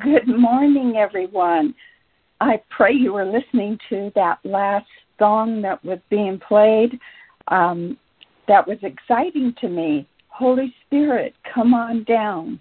Good 0.00 0.28
morning, 0.28 0.96
everyone. 0.96 1.74
I 2.40 2.60
pray 2.68 2.92
you 2.92 3.14
were 3.14 3.24
listening 3.24 3.78
to 3.88 4.12
that 4.14 4.38
last 4.44 4.86
song 5.18 5.62
that 5.62 5.82
was 5.82 5.98
being 6.10 6.38
played. 6.46 6.98
Um, 7.48 7.96
that 8.48 8.68
was 8.68 8.76
exciting 8.82 9.54
to 9.60 9.68
me. 9.68 10.06
Holy 10.28 10.74
Spirit, 10.86 11.34
come 11.54 11.72
on 11.72 12.04
down. 12.04 12.60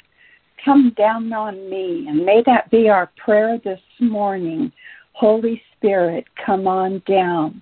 Come 0.63 0.93
down 0.97 1.31
on 1.33 1.69
me. 1.69 2.07
And 2.07 2.25
may 2.25 2.43
that 2.45 2.71
be 2.71 2.87
our 2.87 3.11
prayer 3.17 3.59
this 3.61 3.81
morning. 3.99 4.71
Holy 5.11 5.61
Spirit, 5.75 6.25
come 6.45 6.65
on 6.65 7.03
down. 7.05 7.61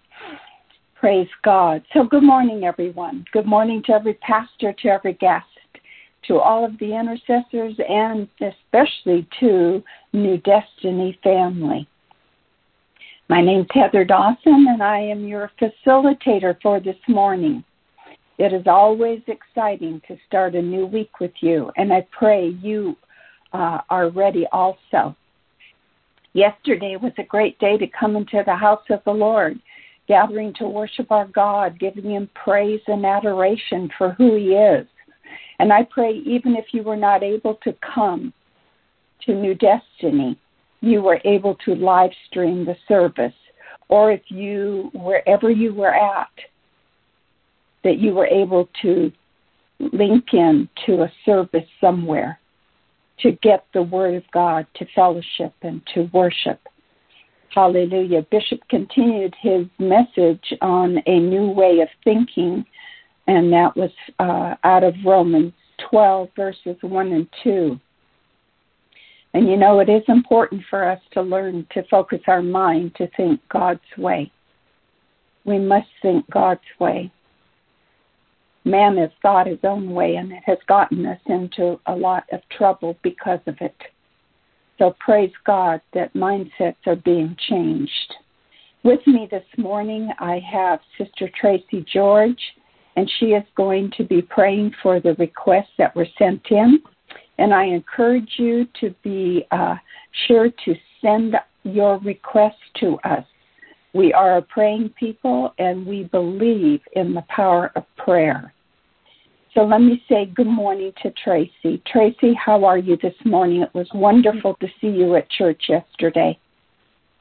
Praise 0.94 1.30
God. 1.44 1.82
So, 1.92 2.04
good 2.04 2.24
morning, 2.24 2.66
everyone. 2.66 3.26
Good 3.34 3.48
morning 3.48 3.82
to 3.88 3.94
every 3.94 4.14
pastor, 4.16 4.74
to 4.74 4.88
every 4.90 5.14
guest 5.14 5.46
to 6.28 6.40
all 6.40 6.66
of 6.66 6.78
the 6.80 6.98
intercessors 6.98 7.76
and 7.88 8.28
especially 8.42 9.28
to 9.40 9.84
New 10.14 10.38
Destiny 10.38 11.18
family. 11.24 11.88
My 13.28 13.42
name's 13.42 13.68
Heather 13.72 14.06
Dawson, 14.06 14.68
and 14.70 14.84
I 14.84 15.00
am 15.00 15.28
your 15.28 15.52
facilitator 15.60 16.56
for 16.62 16.80
this 16.80 16.96
morning. 17.08 17.64
It 18.38 18.54
is 18.54 18.68
always 18.68 19.22
exciting 19.28 20.02
to 20.08 20.18
start 20.28 20.56
a 20.56 20.62
new 20.62 20.86
week 20.86 21.20
with 21.20 21.32
you, 21.40 21.72
and 21.78 21.92
I 21.92 22.06
pray 22.12 22.50
you 22.62 22.96
uh, 23.54 23.80
are 23.90 24.10
ready 24.10 24.46
also. 24.52 25.16
Yesterday 26.34 26.98
was 27.02 27.14
a 27.18 27.24
great 27.24 27.58
day 27.60 27.78
to 27.78 27.88
come 27.88 28.16
into 28.16 28.44
the 28.46 28.56
house 28.56 28.84
of 28.90 29.00
the 29.06 29.12
Lord, 29.12 29.58
gathering 30.08 30.54
to 30.56 30.68
worship 30.68 31.12
our 31.12 31.28
God, 31.28 31.80
giving 31.80 32.12
Him 32.12 32.30
praise 32.36 32.82
and 32.88 33.06
adoration 33.06 33.90
for 33.98 34.12
who 34.12 34.36
He 34.36 34.50
is. 34.50 34.86
And 35.60 35.72
I 35.72 35.84
pray, 35.84 36.12
even 36.26 36.56
if 36.56 36.66
you 36.72 36.84
were 36.84 36.98
not 36.98 37.24
able 37.24 37.56
to 37.64 37.74
come 37.96 38.34
to 39.26 39.34
New 39.34 39.56
Destiny, 39.56 40.38
you 40.82 41.02
were 41.02 41.20
able 41.26 41.56
to 41.66 41.76
live 41.76 42.12
stream 42.28 42.66
the 42.66 42.76
service. 42.88 43.34
Or 43.88 44.12
if 44.12 44.22
you, 44.30 44.92
wherever 44.94 45.50
you 45.50 45.74
were 45.74 45.94
at, 45.94 46.28
that 47.84 48.00
you 48.00 48.14
were 48.14 48.28
able 48.28 48.68
to 48.82 49.12
link 49.80 50.34
in 50.34 50.68
to 50.86 51.04
a 51.04 51.12
service 51.26 51.68
somewhere 51.80 52.40
to 53.20 53.32
get 53.42 53.66
the 53.74 53.84
Word 53.84 54.16
of 54.16 54.24
God, 54.34 54.66
to 54.76 54.86
fellowship 54.94 55.54
and 55.62 55.82
to 55.94 56.10
worship. 56.14 56.60
Hallelujah. 57.50 58.26
Bishop 58.32 58.60
continued 58.70 59.34
his 59.42 59.66
message 59.80 60.54
on 60.62 60.98
a 61.06 61.20
new 61.20 61.50
way 61.50 61.80
of 61.80 61.88
thinking 62.04 62.66
and 63.28 63.52
that 63.52 63.76
was 63.76 63.92
uh, 64.20 64.56
out 64.64 64.84
of 64.84 64.94
Romans 65.06 65.54
12, 65.90 66.30
verses 66.36 66.78
1 66.82 67.12
and 67.12 67.28
2. 67.44 67.80
And 69.34 69.50
you 69.50 69.58
know, 69.58 69.80
it 69.80 69.90
is 69.90 70.04
important 70.08 70.62
for 70.70 70.90
us 70.90 71.00
to 71.12 71.22
learn 71.22 71.68
to 71.74 71.84
focus 71.90 72.22
our 72.28 72.42
mind 72.42 72.96
to 72.96 73.08
think 73.18 73.42
God's 73.50 73.82
way. 73.98 74.32
We 75.44 75.60
must 75.60 75.88
think 76.02 76.30
God's 76.32 76.62
way. 76.80 77.12
Man 78.64 78.98
has 78.98 79.12
thought 79.22 79.46
his 79.46 79.60
own 79.64 79.92
way, 79.92 80.16
and 80.16 80.32
it 80.32 80.42
has 80.46 80.58
gotten 80.68 81.06
us 81.06 81.20
into 81.28 81.80
a 81.86 81.96
lot 81.96 82.24
of 82.32 82.40
trouble 82.50 82.98
because 83.04 83.42
of 83.46 83.56
it. 83.62 83.76
So 84.78 84.96
praise 85.00 85.32
God 85.46 85.82
that 85.94 86.14
mindsets 86.14 86.76
are 86.86 86.96
being 86.96 87.36
changed. 87.48 88.14
With 88.84 89.06
me 89.06 89.28
this 89.30 89.46
morning, 89.58 90.10
I 90.20 90.40
have 90.52 90.80
Sister 90.98 91.30
Tracy 91.40 91.86
George 91.92 92.42
and 92.96 93.12
she 93.20 93.28
is 93.28 93.44
going 93.56 93.92
to 93.98 94.04
be 94.04 94.22
praying 94.22 94.72
for 94.82 95.00
the 95.00 95.14
requests 95.16 95.72
that 95.78 95.96
were 95.96 96.08
sent 96.18 96.42
in. 96.50 96.80
And 97.38 97.54
I 97.54 97.66
encourage 97.66 98.32
you 98.38 98.66
to 98.80 98.94
be 99.04 99.46
uh, 99.52 99.76
sure 100.28 100.50
to 100.50 100.76
send 101.02 101.36
your 101.64 102.00
requests 102.00 102.54
to 102.80 102.98
us. 103.04 103.26
We 103.94 104.14
are 104.14 104.38
a 104.38 104.42
praying 104.42 104.94
people 105.00 105.54
and 105.58 105.86
we 105.86 106.04
believe 106.04 106.82
in 106.94 107.14
the 107.14 107.24
power 107.30 107.72
of 107.76 107.84
prayer. 107.98 108.54
So 109.54 109.62
let 109.62 109.80
me 109.80 110.04
say 110.10 110.26
good 110.26 110.48
morning 110.48 110.92
to 111.02 111.12
Tracy. 111.12 111.82
Tracy, 111.88 112.34
how 112.34 112.66
are 112.66 112.78
you 112.78 112.98
this 113.02 113.16
morning? 113.24 113.62
It 113.62 113.74
was 113.74 113.88
wonderful 113.94 114.56
to 114.56 114.68
see 114.82 114.88
you 114.88 115.16
at 115.16 115.30
church 115.30 115.64
yesterday. 115.70 116.38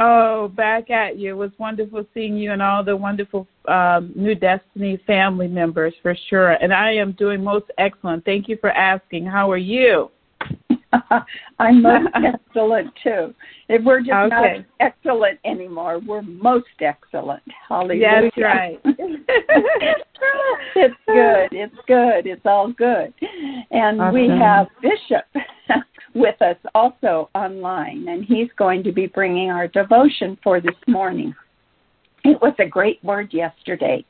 Oh, 0.00 0.48
back 0.48 0.90
at 0.90 1.18
you. 1.18 1.30
It 1.30 1.36
was 1.36 1.50
wonderful 1.58 2.04
seeing 2.14 2.36
you 2.36 2.52
and 2.52 2.60
all 2.60 2.82
the 2.82 2.96
wonderful 2.96 3.46
um, 3.68 4.12
New 4.16 4.34
Destiny 4.34 5.00
family 5.06 5.46
members 5.46 5.94
for 6.02 6.16
sure. 6.28 6.52
And 6.52 6.74
I 6.74 6.92
am 6.92 7.12
doing 7.12 7.44
most 7.44 7.66
excellent. 7.78 8.24
Thank 8.24 8.48
you 8.48 8.56
for 8.60 8.70
asking. 8.70 9.24
How 9.26 9.50
are 9.52 9.56
you? 9.56 10.10
I'm 11.58 11.82
most 11.82 12.08
excellent 12.14 12.92
too. 13.02 13.34
If 13.68 13.84
we're 13.84 14.00
just 14.00 14.10
okay. 14.10 14.28
not 14.28 14.64
excellent 14.80 15.38
anymore, 15.44 16.00
we're 16.06 16.22
most 16.22 16.66
excellent. 16.80 17.42
Hallelujah. 17.68 18.22
That's 18.22 18.36
right. 18.38 18.80
it's 20.74 20.94
good. 21.06 21.48
It's 21.52 21.76
good. 21.86 22.26
It's 22.26 22.44
all 22.44 22.72
good. 22.72 23.12
And 23.70 24.00
awesome. 24.00 24.14
we 24.14 24.28
have 24.28 24.68
Bishop 24.82 25.24
with 26.14 26.40
us 26.42 26.56
also 26.74 27.28
online, 27.34 28.06
and 28.08 28.24
he's 28.24 28.48
going 28.56 28.82
to 28.84 28.92
be 28.92 29.06
bringing 29.06 29.50
our 29.50 29.68
devotion 29.68 30.38
for 30.42 30.60
this 30.60 30.76
morning. 30.86 31.34
It 32.24 32.40
was 32.40 32.54
a 32.58 32.66
great 32.66 33.02
word 33.02 33.34
yesterday, 33.34 34.04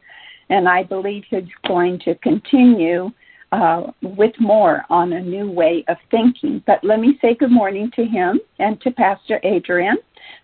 and 0.50 0.69
I 0.69 0.82
believe 0.82 1.25
he's 1.28 1.43
going 1.66 1.99
to 2.00 2.15
continue 2.16 3.11
uh, 3.54 3.92
with 4.03 4.32
more 4.41 4.82
on 4.91 5.12
a 5.12 5.20
new 5.20 5.48
way 5.50 5.84
of 5.88 5.97
thinking. 6.10 6.62
But 6.66 6.82
let 6.82 6.98
me 6.98 7.16
say 7.22 7.34
good 7.34 7.53
morning 7.53 7.91
to 7.94 8.04
him 8.04 8.41
and 8.59 8.81
to 8.81 8.91
Pastor 8.91 9.38
Adrian. 9.44 9.97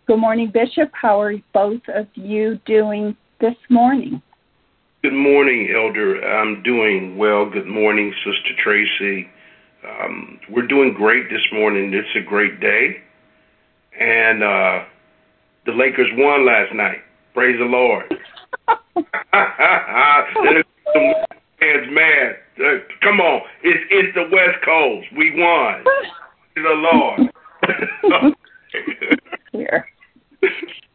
Good 0.06 0.18
morning, 0.18 0.52
Bishop. 0.52 0.90
How 0.92 1.20
are 1.20 1.34
both 1.52 1.82
of 1.92 2.06
you 2.14 2.60
doing 2.66 3.16
this 3.40 3.56
morning? 3.68 4.22
Good 5.02 5.14
morning, 5.14 5.72
Elder. 5.74 6.22
I'm 6.22 6.62
doing 6.62 7.16
well. 7.16 7.50
Good 7.50 7.66
morning, 7.66 8.14
Sister 8.24 8.54
Tracy. 8.62 9.28
Um, 9.84 10.38
we're 10.48 10.68
doing 10.68 10.94
great 10.94 11.28
this 11.30 11.42
morning. 11.52 11.92
It's 11.92 12.14
a 12.14 12.28
great 12.28 12.60
day. 12.60 12.98
And 13.98 14.44
uh, 14.44 14.84
the 15.66 15.72
Lakers 15.72 16.10
won 16.16 16.46
last 16.46 16.72
night. 16.74 16.98
Praise 17.34 17.56
the 17.58 17.64
Lord. 17.64 18.14
fans 21.60 21.86
mad. 21.92 22.36
Uh, 22.58 22.80
come 23.02 23.20
on, 23.20 23.42
it's 24.00 24.14
the 24.14 24.22
West 24.32 24.64
Coast. 24.64 25.06
We 25.16 25.32
won. 25.36 25.84
The 26.56 26.62
Lord. 26.62 27.20
dear. 29.52 29.86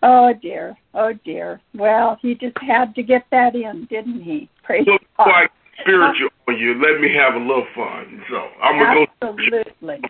Oh 0.03 0.33
dear. 0.39 0.77
Oh 0.93 1.13
dear. 1.23 1.61
Well, 1.73 2.19
he 2.21 2.35
just 2.35 2.57
had 2.61 2.93
to 2.95 3.01
get 3.01 3.23
that 3.31 3.55
in, 3.55 3.87
didn't 3.89 4.21
he? 4.21 4.49
Praise 4.63 4.83
Look 4.85 5.01
God. 5.17 5.23
Quite 5.23 5.49
spiritual 5.81 6.29
on 6.47 6.57
you. 6.57 6.73
Let 6.73 7.01
me 7.01 7.09
have 7.15 7.35
a 7.35 7.39
little 7.39 7.65
fun. 7.73 8.21
So 8.29 8.47
I'm 8.61 8.77
gonna 8.77 9.05
Absolutely. 9.21 10.01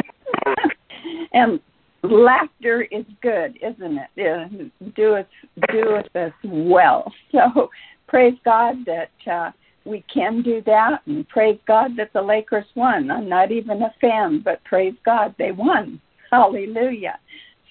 go. 0.45 0.53
and 1.33 1.59
laughter 2.03 2.81
is 2.91 3.06
good, 3.22 3.57
isn't 3.62 3.97
it? 3.97 4.09
Yeah, 4.16 4.47
do 4.95 5.16
us 5.16 5.25
do 5.72 5.95
us 5.95 6.07
as 6.16 6.31
well. 6.44 7.13
So 7.31 7.69
praise 8.07 8.38
God 8.44 8.77
that 8.88 9.12
uh, 9.31 9.51
we 9.85 10.03
can 10.12 10.41
do 10.41 10.62
that, 10.66 11.01
and 11.06 11.28
praise 11.29 11.59
God 11.68 11.91
that 11.97 12.12
the 12.13 12.22
Lakers 12.22 12.66
won. 12.75 13.12
I'm 13.12 13.29
not 13.29 13.51
even 13.51 13.81
a 13.84 13.94
fan, 14.01 14.41
but 14.44 14.63
praise 14.63 14.96
God 15.06 15.35
they 15.38 15.51
won. 15.51 16.01
Hallelujah. 16.31 17.19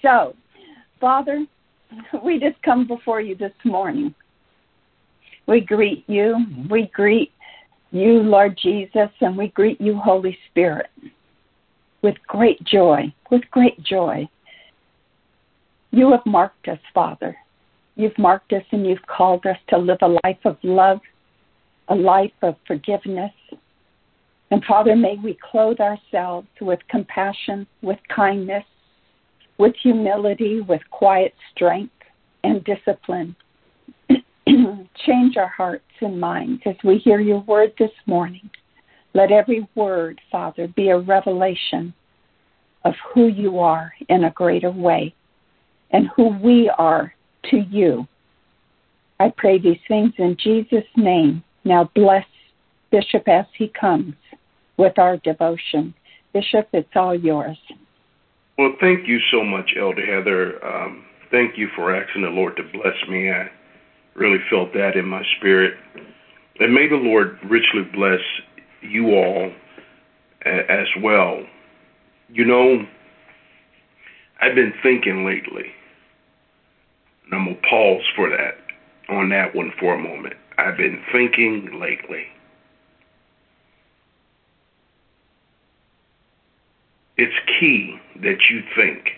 So, 0.01 0.35
Father, 0.99 1.45
we 2.23 2.39
just 2.39 2.61
come 2.63 2.87
before 2.87 3.21
you 3.21 3.35
this 3.35 3.53
morning. 3.63 4.13
We 5.47 5.61
greet 5.61 6.05
you. 6.07 6.37
Mm-hmm. 6.39 6.69
We 6.69 6.89
greet 6.93 7.31
you, 7.91 8.21
Lord 8.21 8.57
Jesus, 8.61 9.09
and 9.21 9.37
we 9.37 9.49
greet 9.49 9.79
you, 9.79 9.97
Holy 9.97 10.37
Spirit, 10.49 10.89
with 12.01 12.15
great 12.27 12.63
joy, 12.63 13.13
with 13.29 13.43
great 13.51 13.81
joy. 13.83 14.27
You 15.91 16.11
have 16.11 16.25
marked 16.25 16.67
us, 16.67 16.79
Father. 16.93 17.37
You've 17.95 18.17
marked 18.17 18.51
us 18.51 18.63
and 18.71 18.85
you've 18.85 19.05
called 19.07 19.45
us 19.45 19.57
to 19.69 19.77
live 19.77 19.99
a 20.01 20.17
life 20.25 20.39
of 20.43 20.57
love, 20.63 20.99
a 21.89 21.95
life 21.95 22.31
of 22.41 22.55
forgiveness. 22.67 23.31
And 24.51 24.63
Father, 24.65 24.95
may 24.95 25.15
we 25.23 25.37
clothe 25.51 25.79
ourselves 25.79 26.47
with 26.61 26.79
compassion, 26.89 27.67
with 27.81 27.99
kindness, 28.13 28.63
with 29.57 29.75
humility, 29.81 30.61
with 30.61 30.81
quiet 30.91 31.33
strength 31.53 31.93
and 32.43 32.63
discipline. 32.63 33.35
Change 34.47 35.37
our 35.37 35.47
hearts 35.47 35.83
and 36.01 36.19
minds 36.19 36.61
as 36.65 36.75
we 36.83 36.97
hear 36.97 37.19
your 37.19 37.39
word 37.41 37.73
this 37.79 37.91
morning. 38.05 38.49
Let 39.13 39.31
every 39.31 39.67
word, 39.75 40.19
Father, 40.31 40.67
be 40.67 40.89
a 40.89 40.99
revelation 40.99 41.93
of 42.83 42.93
who 43.13 43.27
you 43.27 43.59
are 43.59 43.93
in 44.09 44.25
a 44.25 44.31
greater 44.31 44.71
way 44.71 45.15
and 45.91 46.09
who 46.15 46.37
we 46.37 46.69
are 46.77 47.13
to 47.49 47.57
you. 47.57 48.07
I 49.19 49.33
pray 49.35 49.57
these 49.57 49.79
things 49.87 50.13
in 50.17 50.35
Jesus' 50.37 50.83
name. 50.95 51.43
Now 51.65 51.89
bless 51.95 52.25
Bishop 52.91 53.27
as 53.27 53.45
he 53.57 53.67
comes 53.67 54.13
with 54.77 54.97
our 54.99 55.17
devotion. 55.17 55.93
Bishop, 56.33 56.69
it's 56.71 56.95
all 56.95 57.15
yours. 57.15 57.57
Well, 58.57 58.73
thank 58.79 59.07
you 59.07 59.19
so 59.31 59.43
much, 59.43 59.71
Elder 59.77 60.05
Heather. 60.05 60.63
Um, 60.65 61.03
thank 61.31 61.57
you 61.57 61.67
for 61.75 61.93
asking 61.93 62.21
the 62.21 62.29
Lord 62.29 62.55
to 62.57 62.63
bless 62.63 62.95
me. 63.09 63.31
I 63.31 63.49
really 64.13 64.39
felt 64.49 64.73
that 64.73 64.95
in 64.95 65.05
my 65.05 65.23
spirit. 65.37 65.73
And 66.59 66.73
may 66.73 66.87
the 66.87 66.95
Lord 66.95 67.37
richly 67.49 67.83
bless 67.93 68.21
you 68.81 69.15
all 69.15 69.51
as 70.45 70.87
well. 71.01 71.43
You 72.29 72.45
know, 72.45 72.85
I've 74.41 74.55
been 74.55 74.73
thinking 74.83 75.25
lately, 75.25 75.65
and 77.25 77.33
I'm 77.33 77.45
going 77.45 77.55
to 77.55 77.67
pause 77.67 78.03
for 78.15 78.29
that, 78.29 78.55
on 79.09 79.29
that 79.29 79.55
one 79.55 79.71
for 79.79 79.95
a 79.95 79.99
moment. 79.99 80.35
I've 80.57 80.77
been 80.77 81.01
thinking 81.11 81.79
lately. 81.79 82.27
It's 87.17 87.33
key 87.59 87.99
that 88.21 88.37
you 88.49 88.61
think. 88.75 89.11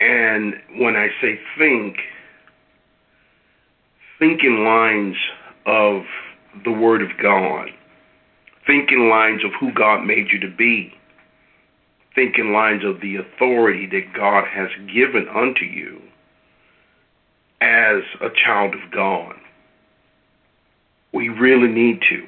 And 0.00 0.54
when 0.78 0.94
I 0.96 1.08
say 1.20 1.40
think, 1.58 1.96
think 4.18 4.42
in 4.42 4.64
lines 4.64 5.16
of 5.64 6.02
the 6.64 6.72
Word 6.72 7.02
of 7.02 7.10
God. 7.22 7.68
Think 8.66 8.90
in 8.90 9.08
lines 9.08 9.44
of 9.44 9.52
who 9.58 9.72
God 9.72 10.04
made 10.04 10.28
you 10.32 10.40
to 10.40 10.50
be. 10.50 10.92
Think 12.14 12.38
in 12.38 12.52
lines 12.52 12.84
of 12.84 13.00
the 13.00 13.16
authority 13.16 13.86
that 13.86 14.12
God 14.14 14.44
has 14.48 14.68
given 14.92 15.28
unto 15.28 15.64
you 15.64 16.00
as 17.66 18.02
a 18.20 18.28
child 18.44 18.74
of 18.74 18.92
God. 18.92 19.34
We 21.12 21.28
really 21.28 21.68
need 21.68 22.00
to. 22.08 22.26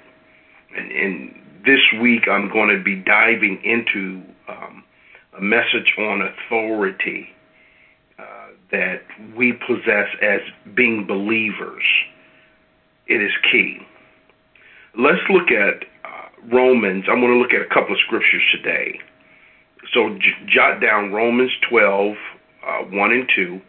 And, 0.77 0.91
and 0.91 1.35
this 1.65 1.81
week 2.01 2.27
I'm 2.29 2.51
going 2.51 2.77
to 2.77 2.83
be 2.83 2.97
diving 2.97 3.63
into 3.63 4.23
um, 4.49 4.83
a 5.37 5.41
message 5.41 5.95
on 5.97 6.23
authority 6.23 7.29
uh, 8.19 8.49
that 8.73 9.03
we 9.37 9.53
possess 9.53 10.09
as 10.21 10.41
being 10.75 11.07
believers. 11.07 11.85
It 13.07 13.23
is 13.23 13.33
key. 13.53 13.79
Let's 14.99 15.23
look 15.31 15.53
at 15.53 15.85
uh, 16.05 16.53
Romans. 16.53 17.05
I'm 17.09 17.21
going 17.21 17.33
to 17.33 17.39
look 17.39 17.53
at 17.53 17.63
a 17.63 17.73
couple 17.73 17.95
of 17.95 18.01
scriptures 18.07 18.43
today. 18.51 18.99
So 19.95 20.19
j- 20.19 20.53
jot 20.53 20.81
down 20.81 21.13
Romans 21.13 21.53
12, 21.71 22.17
uh, 22.67 22.79
1 22.91 23.13
and 23.13 23.29
2. 23.37 23.61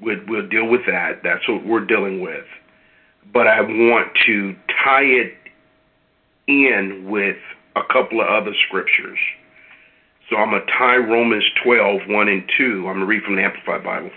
We'll, 0.00 0.18
we'll 0.26 0.48
deal 0.48 0.66
with 0.66 0.82
that. 0.86 1.20
That's 1.22 1.46
what 1.48 1.64
we're 1.64 1.84
dealing 1.84 2.20
with. 2.20 2.44
But 3.32 3.46
I 3.46 3.60
want 3.60 4.08
to 4.26 4.54
tie 4.84 5.02
it 5.02 5.34
in 6.46 7.08
with 7.10 7.36
a 7.74 7.82
couple 7.92 8.20
of 8.20 8.28
other 8.28 8.52
scriptures. 8.66 9.18
So 10.30 10.36
I'm 10.36 10.50
going 10.50 10.62
to 10.66 10.72
tie 10.72 10.96
Romans 10.96 11.44
12, 11.62 12.00
1 12.08 12.28
and 12.28 12.42
2. 12.58 12.64
I'm 12.78 12.82
going 12.82 13.00
to 13.00 13.06
read 13.06 13.22
from 13.22 13.36
the 13.36 13.42
Amplified 13.42 13.84
Bible. 13.84 14.10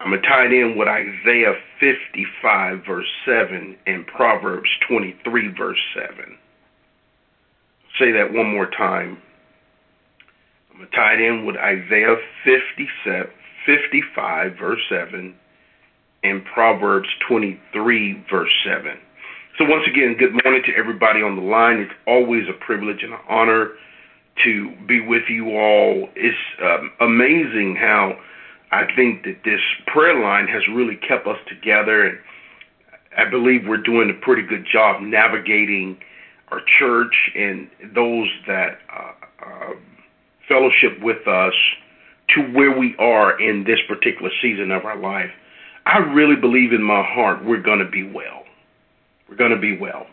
I'm 0.00 0.10
going 0.10 0.22
to 0.22 0.28
tie 0.28 0.44
it 0.44 0.52
in 0.52 0.76
with 0.76 0.88
Isaiah 0.88 1.54
55, 1.80 2.84
verse 2.86 3.08
7, 3.24 3.76
and 3.86 4.06
Proverbs 4.06 4.68
23, 4.88 5.54
verse 5.56 5.80
7. 5.94 6.36
Say 7.98 8.12
that 8.12 8.32
one 8.32 8.50
more 8.52 8.70
time. 8.70 9.18
I'm 10.70 10.78
going 10.78 10.90
to 10.90 10.96
tie 10.96 11.14
it 11.14 11.20
in 11.20 11.46
with 11.46 11.56
Isaiah 11.56 12.16
57, 12.44 13.30
55, 14.00 14.58
verse 14.58 14.80
7, 14.88 15.34
and 16.22 16.44
Proverbs 16.44 17.08
23, 17.28 18.24
verse 18.30 18.50
7. 18.64 18.98
So 19.58 19.64
once 19.64 19.84
again, 19.88 20.16
good 20.18 20.32
morning 20.44 20.62
to 20.66 20.72
everybody 20.76 21.22
on 21.22 21.36
the 21.36 21.42
line. 21.42 21.78
It's 21.78 21.92
always 22.06 22.44
a 22.48 22.64
privilege 22.64 23.02
and 23.02 23.14
an 23.14 23.20
honor 23.28 23.70
to 24.44 24.72
be 24.86 25.00
with 25.00 25.22
you 25.28 25.56
all. 25.56 26.08
It's 26.14 26.36
um, 26.62 26.92
amazing 27.00 27.76
how 27.76 28.18
I 28.70 28.84
think 28.94 29.24
that 29.24 29.38
this 29.44 29.60
prayer 29.86 30.20
line 30.20 30.46
has 30.46 30.62
really 30.68 30.96
kept 30.96 31.26
us 31.26 31.38
together, 31.48 32.06
and 32.06 32.18
I 33.16 33.30
believe 33.30 33.66
we're 33.66 33.78
doing 33.78 34.10
a 34.10 34.24
pretty 34.24 34.42
good 34.42 34.66
job 34.70 35.00
navigating 35.00 35.96
our 36.48 36.60
church 36.78 37.14
and 37.34 37.68
those 37.94 38.28
that 38.46 38.78
uh, 38.94 39.12
uh, 39.44 39.72
fellowship 40.48 41.00
with 41.00 41.26
us 41.26 41.54
to 42.34 42.42
where 42.52 42.76
we 42.76 42.94
are 42.98 43.40
in 43.40 43.64
this 43.64 43.78
particular 43.88 44.30
season 44.42 44.70
of 44.70 44.84
our 44.84 44.96
life. 44.96 45.30
I 45.86 45.98
really 45.98 46.36
believe 46.36 46.72
in 46.72 46.82
my 46.82 47.02
heart 47.02 47.44
we're 47.44 47.62
going 47.62 47.78
to 47.78 47.90
be 47.90 48.02
well. 48.02 48.42
We're 49.28 49.36
going 49.36 49.52
to 49.52 49.60
be 49.60 49.76
well. 49.76 50.06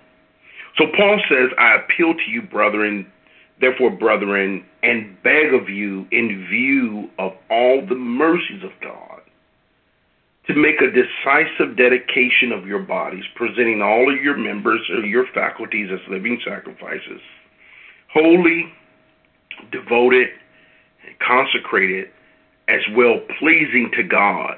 So 0.78 0.86
Paul 0.96 1.20
says, 1.30 1.50
I 1.58 1.76
appeal 1.76 2.14
to 2.14 2.32
you, 2.32 2.42
brethren, 2.42 3.12
therefore, 3.60 3.92
brethren, 3.92 4.66
and 4.82 5.22
beg 5.24 5.54
of 5.54 5.70
you, 5.70 6.08
in 6.12 6.48
view 6.50 7.10
of 7.20 7.34
all 7.50 7.86
the 7.88 7.96
mercies 7.96 8.64
of 8.64 8.72
God, 8.82 9.22
to 10.48 10.56
make 10.56 10.82
a 10.82 10.92
decisive 10.92 11.78
dedication 11.78 12.52
of 12.52 12.68
your 12.68 12.80
bodies, 12.80 13.24
presenting 13.36 13.82
all 13.82 14.12
of 14.14 14.22
your 14.22 14.36
members 14.36 14.82
or 14.90 15.06
your 15.06 15.26
faculties 15.34 15.90
as 15.92 16.00
living 16.10 16.40
sacrifices, 16.46 17.22
holy, 18.12 18.72
devoted, 19.72 20.30
consecrated, 21.26 22.10
as 22.68 22.82
well 22.96 23.20
pleasing 23.40 23.92
to 23.96 24.04
God, 24.04 24.58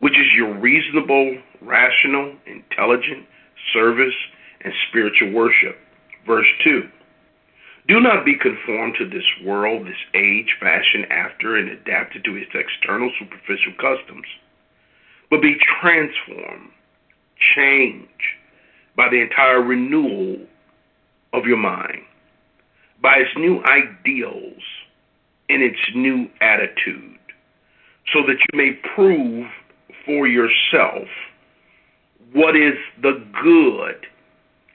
which 0.00 0.14
is 0.14 0.26
your 0.36 0.54
reasonable, 0.54 1.38
rational, 1.60 2.34
intelligent, 2.46 3.26
service, 3.72 4.14
and 4.62 4.72
spiritual 4.88 5.32
worship. 5.32 5.78
Verse 6.26 6.46
2 6.64 6.88
Do 7.88 8.00
not 8.00 8.24
be 8.24 8.36
conformed 8.38 8.94
to 8.98 9.08
this 9.08 9.26
world, 9.44 9.86
this 9.86 10.04
age, 10.14 10.56
fashioned 10.60 11.10
after, 11.10 11.56
and 11.56 11.68
adapted 11.68 12.24
to 12.24 12.36
its 12.36 12.50
external 12.54 13.10
superficial 13.18 13.72
customs, 13.74 14.26
but 15.30 15.42
be 15.42 15.56
transformed, 15.80 16.70
changed 17.56 18.08
by 18.96 19.08
the 19.10 19.20
entire 19.20 19.60
renewal 19.60 20.38
of 21.32 21.44
your 21.46 21.56
mind, 21.56 22.02
by 23.02 23.16
its 23.16 23.30
new 23.36 23.62
ideals 23.64 24.62
and 25.54 25.62
its 25.62 25.78
new 25.94 26.28
attitude, 26.40 27.16
so 28.12 28.22
that 28.26 28.36
you 28.40 28.58
may 28.58 28.72
prove 28.94 29.46
for 30.04 30.26
yourself 30.26 31.06
what 32.32 32.56
is 32.56 32.74
the 33.00 33.24
good 33.40 34.06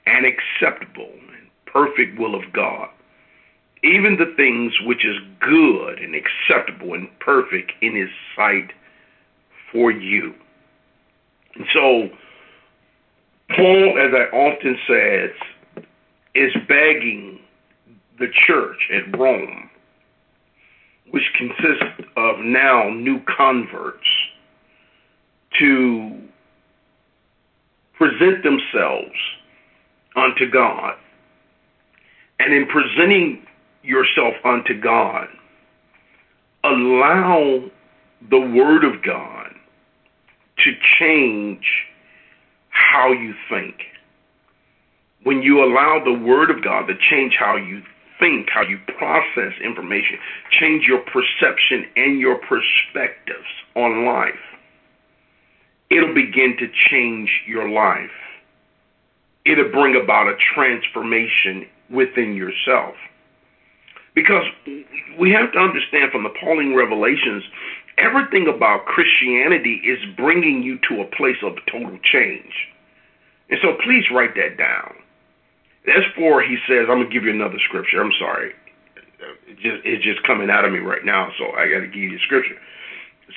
and 0.06 0.24
acceptable 0.24 1.12
and 1.12 1.50
perfect 1.66 2.18
will 2.18 2.34
of 2.34 2.50
God. 2.54 2.88
Even 3.82 4.16
the 4.16 4.32
things 4.36 4.72
which 4.84 5.04
is 5.04 5.16
good 5.40 5.98
and 5.98 6.14
acceptable 6.14 6.94
and 6.94 7.08
perfect 7.18 7.72
in 7.82 7.94
his 7.94 8.08
sight 8.34 8.72
for 9.70 9.90
you. 9.90 10.34
And 11.54 11.66
so, 11.72 12.08
Paul, 13.54 13.98
as 13.98 14.12
I 14.14 14.34
often 14.34 14.78
says, 14.86 15.84
is 16.34 16.52
begging 16.68 17.40
the 18.18 18.28
church 18.46 18.90
at 18.92 19.18
Rome, 19.18 19.69
which 21.10 21.24
consists 21.36 22.08
of 22.16 22.38
now 22.40 22.88
new 22.90 23.20
converts, 23.36 24.06
to 25.58 26.18
present 27.94 28.42
themselves 28.42 29.16
unto 30.16 30.50
God. 30.50 30.94
And 32.38 32.54
in 32.54 32.66
presenting 32.66 33.44
yourself 33.82 34.34
unto 34.44 34.80
God, 34.80 35.26
allow 36.64 37.64
the 38.30 38.40
Word 38.40 38.84
of 38.84 39.02
God 39.02 39.48
to 40.64 40.72
change 40.98 41.64
how 42.70 43.12
you 43.12 43.34
think. 43.50 43.76
When 45.24 45.42
you 45.42 45.64
allow 45.64 46.02
the 46.02 46.12
Word 46.12 46.50
of 46.50 46.62
God 46.62 46.86
to 46.86 46.94
change 47.10 47.34
how 47.38 47.56
you 47.56 47.82
think, 48.20 48.48
how 48.50 48.62
you 48.62 48.78
process 48.98 49.52
information, 49.64 50.18
change 50.50 50.84
your 50.86 51.00
perception 51.00 51.86
and 51.96 52.20
your 52.20 52.36
perspectives 52.36 53.48
on 53.74 54.04
life, 54.04 54.34
it'll 55.90 56.14
begin 56.14 56.56
to 56.58 56.68
change 56.90 57.30
your 57.46 57.68
life. 57.68 58.10
It'll 59.44 59.70
bring 59.72 60.00
about 60.00 60.28
a 60.28 60.36
transformation 60.54 61.66
within 61.90 62.34
yourself. 62.34 62.94
Because 64.14 64.44
we 65.18 65.30
have 65.30 65.52
to 65.52 65.58
understand 65.58 66.12
from 66.12 66.24
the 66.24 66.34
Pauline 66.40 66.74
revelations, 66.74 67.42
everything 67.96 68.48
about 68.48 68.84
Christianity 68.86 69.80
is 69.84 69.98
bringing 70.16 70.62
you 70.62 70.78
to 70.88 71.00
a 71.00 71.16
place 71.16 71.38
of 71.42 71.54
total 71.70 71.98
change. 72.02 72.52
And 73.48 73.58
so 73.62 73.76
please 73.84 74.04
write 74.12 74.34
that 74.36 74.56
down. 74.58 74.94
As 75.88 76.04
for, 76.14 76.42
he 76.42 76.58
says, 76.68 76.86
I'm 76.90 77.00
to 77.02 77.08
give 77.10 77.24
you 77.24 77.30
another 77.30 77.58
scripture. 77.66 78.00
I'm 78.00 78.12
sorry. 78.18 78.52
It 79.48 79.56
just, 79.56 79.84
it's 79.84 80.04
just 80.04 80.22
coming 80.24 80.50
out 80.50 80.64
of 80.64 80.72
me 80.72 80.78
right 80.78 81.04
now, 81.04 81.30
so 81.38 81.52
I 81.52 81.68
got 81.68 81.80
to 81.80 81.86
give 81.86 81.96
you 81.96 82.16
a 82.16 82.20
scripture. 82.20 82.56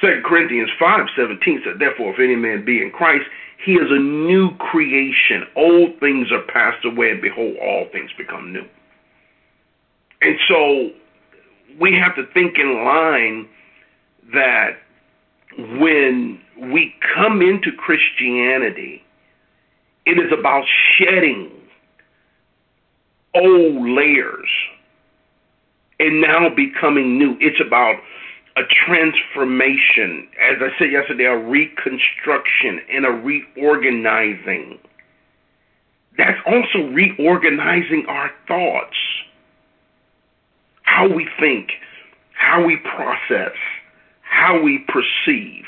Second 0.02 0.24
Corinthians 0.24 0.70
five 0.80 1.06
seventeen 1.16 1.62
said, 1.64 1.80
Therefore, 1.80 2.14
if 2.14 2.20
any 2.20 2.36
man 2.36 2.66
be 2.66 2.82
in 2.82 2.92
Christ, 2.92 3.26
he 3.64 3.74
is 3.74 3.90
a 3.90 4.00
new 4.00 4.56
creation. 4.58 5.46
Old 5.56 6.00
things 6.00 6.32
are 6.32 6.42
passed 6.42 6.84
away, 6.84 7.12
and 7.12 7.22
behold, 7.22 7.56
all 7.62 7.88
things 7.92 8.12
become 8.18 8.52
new. 8.52 8.66
And 10.22 10.38
so, 10.48 10.92
we 11.80 11.94
have 11.94 12.16
to 12.16 12.26
think 12.34 12.58
in 12.58 12.84
line 12.84 13.48
that 14.34 14.78
when 15.80 16.42
we 16.72 16.94
come 17.16 17.42
into 17.42 17.72
Christianity, 17.72 19.04
it 20.06 20.18
is 20.18 20.32
about 20.38 20.64
shedding 20.98 21.52
old 23.36 23.90
layers 23.90 24.50
and 26.00 26.22
now 26.22 26.50
becoming 26.50 27.18
new. 27.18 27.38
It's 27.40 27.62
about 27.66 27.96
a 28.56 28.62
transformation, 28.86 30.28
as 30.40 30.58
I 30.62 30.78
said 30.78 30.92
yesterday, 30.92 31.26
a 31.26 31.38
reconstruction 31.38 32.82
and 32.92 33.06
a 33.06 33.10
reorganizing. 33.10 34.80
That's 36.18 36.40
also 36.46 36.88
reorganizing 36.90 38.06
our 38.08 38.30
thoughts, 38.48 38.98
how 40.84 41.08
we 41.08 41.28
think, 41.40 41.72
how 42.34 42.64
we 42.64 42.78
process, 42.78 43.56
how 44.22 44.62
we 44.62 44.86
perceive, 44.88 45.66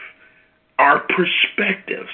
our 0.78 1.00
perspectives. 1.00 2.12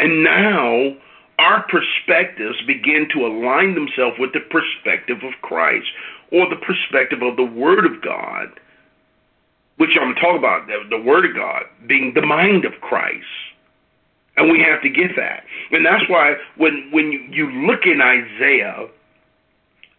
And 0.00 0.24
now 0.24 0.96
our 1.38 1.66
perspectives 1.68 2.56
begin 2.66 3.08
to 3.12 3.26
align 3.26 3.74
themselves 3.74 4.16
with 4.18 4.32
the 4.32 4.40
perspective 4.40 5.18
of 5.22 5.32
Christ 5.42 5.86
or 6.32 6.48
the 6.48 6.56
perspective 6.56 7.22
of 7.22 7.36
the 7.36 7.44
Word 7.44 7.86
of 7.86 8.02
God, 8.02 8.48
which 9.76 9.96
I'm 10.00 10.14
talking 10.14 10.38
about, 10.38 10.66
the, 10.66 10.78
the 10.90 11.02
Word 11.02 11.24
of 11.26 11.34
God 11.34 11.64
being 11.86 12.12
the 12.14 12.24
mind 12.24 12.64
of 12.64 12.72
Christ. 12.80 13.26
And 14.36 14.50
we 14.50 14.60
have 14.60 14.82
to 14.82 14.88
get 14.88 15.16
that. 15.16 15.44
And 15.70 15.86
that's 15.86 16.08
why 16.08 16.34
when, 16.56 16.88
when 16.92 17.12
you, 17.12 17.20
you 17.30 17.50
look 17.66 17.82
in 17.84 18.00
Isaiah, 18.00 18.88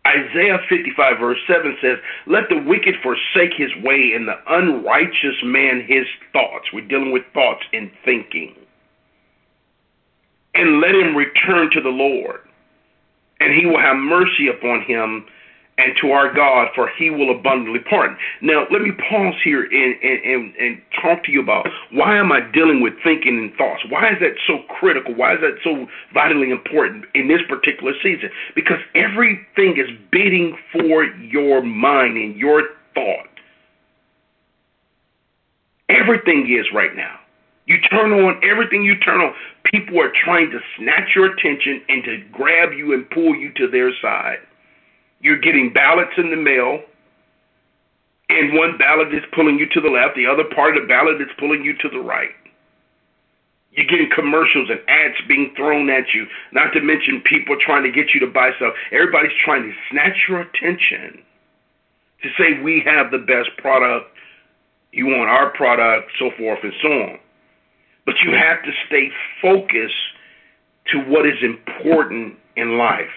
Isaiah 0.06 0.60
55 0.70 1.20
verse 1.20 1.40
7 1.48 1.78
says, 1.82 1.98
Let 2.28 2.50
the 2.50 2.62
wicked 2.62 2.96
forsake 3.02 3.54
his 3.58 3.72
way 3.84 4.12
and 4.14 4.28
the 4.28 4.38
unrighteous 4.48 5.42
man 5.44 5.86
his 5.88 6.06
thoughts. 6.32 6.68
We're 6.74 6.88
dealing 6.88 7.12
with 7.12 7.24
thoughts 7.34 7.64
and 7.74 7.90
thinking 8.04 8.56
and 10.56 10.82
let 10.82 10.96
him 10.96 11.16
return 11.16 11.70
to 11.72 11.82
the 11.82 11.90
Lord, 11.90 12.42
and 13.40 13.54
he 13.54 13.66
will 13.66 13.80
have 13.80 13.98
mercy 13.98 14.48
upon 14.48 14.82
him 14.82 15.26
and 15.78 15.94
to 16.02 16.12
our 16.12 16.34
God, 16.34 16.70
for 16.74 16.90
he 16.98 17.10
will 17.10 17.38
abundantly 17.38 17.82
pardon. 17.90 18.18
Now, 18.42 18.66
let 18.72 18.82
me 18.82 18.92
pause 19.10 19.36
here 19.44 19.64
and, 19.64 19.96
and, 20.02 20.56
and, 20.56 20.82
talk 21.02 21.24
to 21.26 21.32
you 21.32 21.42
about 21.42 21.68
why 21.92 22.18
am 22.18 22.32
I 22.32 22.40
dealing 22.54 22.82
with 22.82 22.94
thinking 23.04 23.38
and 23.38 23.54
thoughts? 23.56 23.84
Why 23.90 24.12
is 24.12 24.20
that 24.22 24.36
so 24.48 24.60
critical? 24.80 25.14
Why 25.14 25.34
is 25.34 25.42
that 25.42 25.58
so 25.64 25.86
vitally 26.14 26.50
important 26.50 27.06
in 27.14 27.28
this 27.28 27.42
particular 27.50 27.92
season? 28.02 28.30
Because 28.56 28.80
everything 28.96 29.78
is 29.78 29.90
bidding 30.12 30.58
for 30.72 31.04
your 31.04 31.62
mind 31.62 32.16
and 32.18 32.38
your 32.38 32.64
thought. 32.94 33.28
Everything 35.90 36.48
is 36.50 36.66
right 36.74 36.96
now. 36.96 37.20
You 37.66 37.78
turn 37.90 38.14
on 38.14 38.40
everything 38.44 38.84
you 38.84 38.98
turn 39.00 39.22
on. 39.22 39.34
People 39.66 40.00
are 40.00 40.12
trying 40.24 40.52
to 40.52 40.60
snatch 40.78 41.16
your 41.16 41.34
attention 41.34 41.82
and 41.90 42.04
to 42.04 42.24
grab 42.32 42.74
you 42.74 42.94
and 42.94 43.10
pull 43.10 43.36
you 43.36 43.52
to 43.54 43.68
their 43.68 43.92
side. 44.02 44.40
You're 45.20 45.40
getting 45.40 45.74
ballots 45.74 46.14
in 46.18 46.30
the 46.30 46.38
mail, 46.38 46.82
and 48.30 48.54
one 48.54 48.78
ballot 48.78 49.14
is 49.14 49.24
pulling 49.34 49.58
you 49.58 49.68
to 49.70 49.82
the 49.82 49.90
left, 49.90 50.16
the 50.16 50.28
other 50.28 50.44
part 50.44 50.78
of 50.78 50.84
the 50.84 50.88
ballot 50.88 51.20
is 51.22 51.28
pulling 51.40 51.64
you 51.64 51.76
to 51.78 51.90
the 51.90 52.00
right. 52.00 52.30
You're 53.72 53.88
getting 53.88 54.10
commercials 54.14 54.70
and 54.70 54.80
ads 54.88 55.16
being 55.28 55.54
thrown 55.58 55.90
at 55.90 56.14
you, 56.14 56.28
not 56.54 56.72
to 56.74 56.82
mention 56.82 57.22
people 57.22 57.58
trying 57.60 57.84
to 57.84 57.92
get 57.92 58.14
you 58.14 58.20
to 58.22 58.28
buy 58.28 58.52
stuff. 58.58 58.74
Everybody's 58.92 59.36
trying 59.44 59.64
to 59.64 59.74
snatch 59.92 60.16
your 60.30 60.42
attention 60.42 61.24
to 62.24 62.30
say 62.38 62.62
we 62.64 62.82
have 62.86 63.12
the 63.12 63.18
best 63.18 63.50
product, 63.58 64.08
you 64.92 65.08
want 65.08 65.30
our 65.30 65.50
product, 65.50 66.12
so 66.18 66.30
forth 66.38 66.60
and 66.64 66.74
so 66.82 66.88
on. 66.90 67.20
But 68.06 68.16
you 68.24 68.32
have 68.32 68.64
to 68.64 68.72
stay 68.88 69.10
focused 69.42 69.96
to 70.92 71.00
what 71.00 71.26
is 71.26 71.38
important 71.42 72.36
in 72.56 72.78
life. 72.78 73.12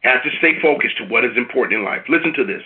Have 0.00 0.22
to 0.22 0.30
stay 0.38 0.60
focused 0.62 0.96
to 0.98 1.04
what 1.04 1.24
is 1.24 1.36
important 1.36 1.80
in 1.80 1.84
life. 1.84 2.02
Listen 2.08 2.32
to 2.34 2.44
this. 2.44 2.62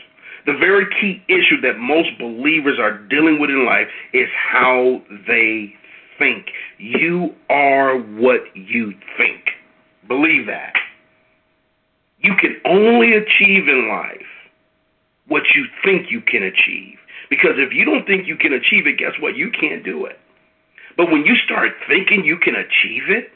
The 0.46 0.54
very 0.54 0.86
key 1.00 1.22
issue 1.28 1.60
that 1.62 1.78
most 1.78 2.18
believers 2.18 2.78
are 2.78 2.98
dealing 2.98 3.40
with 3.40 3.50
in 3.50 3.64
life 3.64 3.88
is 4.12 4.28
how 4.36 5.02
they 5.26 5.74
think. 6.18 6.46
You 6.78 7.34
are 7.48 7.98
what 7.98 8.40
you 8.54 8.92
think. 9.16 9.50
Believe 10.08 10.46
that. 10.46 10.74
You 12.18 12.34
can 12.40 12.60
only 12.64 13.14
achieve 13.14 13.68
in 13.68 13.88
life 13.88 14.26
what 15.28 15.42
you 15.54 15.66
think 15.84 16.10
you 16.10 16.20
can 16.20 16.42
achieve. 16.42 16.98
Because 17.30 17.52
if 17.56 17.72
you 17.72 17.84
don't 17.84 18.06
think 18.06 18.26
you 18.26 18.36
can 18.36 18.52
achieve 18.52 18.86
it, 18.86 18.98
guess 18.98 19.12
what? 19.20 19.36
You 19.36 19.50
can't 19.50 19.84
do 19.84 20.04
it. 20.06 20.18
But 20.96 21.10
when 21.10 21.24
you 21.24 21.36
start 21.36 21.72
thinking 21.88 22.24
you 22.24 22.38
can 22.38 22.54
achieve 22.54 23.08
it, 23.08 23.32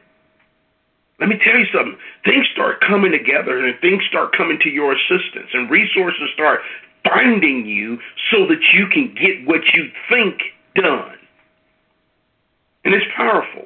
let 1.19 1.29
me 1.29 1.39
tell 1.43 1.59
you 1.59 1.67
something. 1.73 1.97
Things 2.25 2.47
start 2.53 2.81
coming 2.81 3.13
together 3.13 3.65
and 3.65 3.79
things 3.81 4.03
start 4.09 4.37
coming 4.37 4.59
to 4.61 4.69
your 4.69 4.93
assistance 4.93 5.49
and 5.53 5.71
resources 5.71 6.29
start 6.35 6.61
finding 7.05 7.65
you 7.65 7.99
so 8.31 8.47
that 8.47 8.61
you 8.75 8.87
can 8.89 9.15
get 9.15 9.47
what 9.47 9.63
you 9.73 9.91
think 10.11 10.43
done. 10.75 11.17
And 12.85 12.95
it's 12.95 13.07
powerful. 13.17 13.65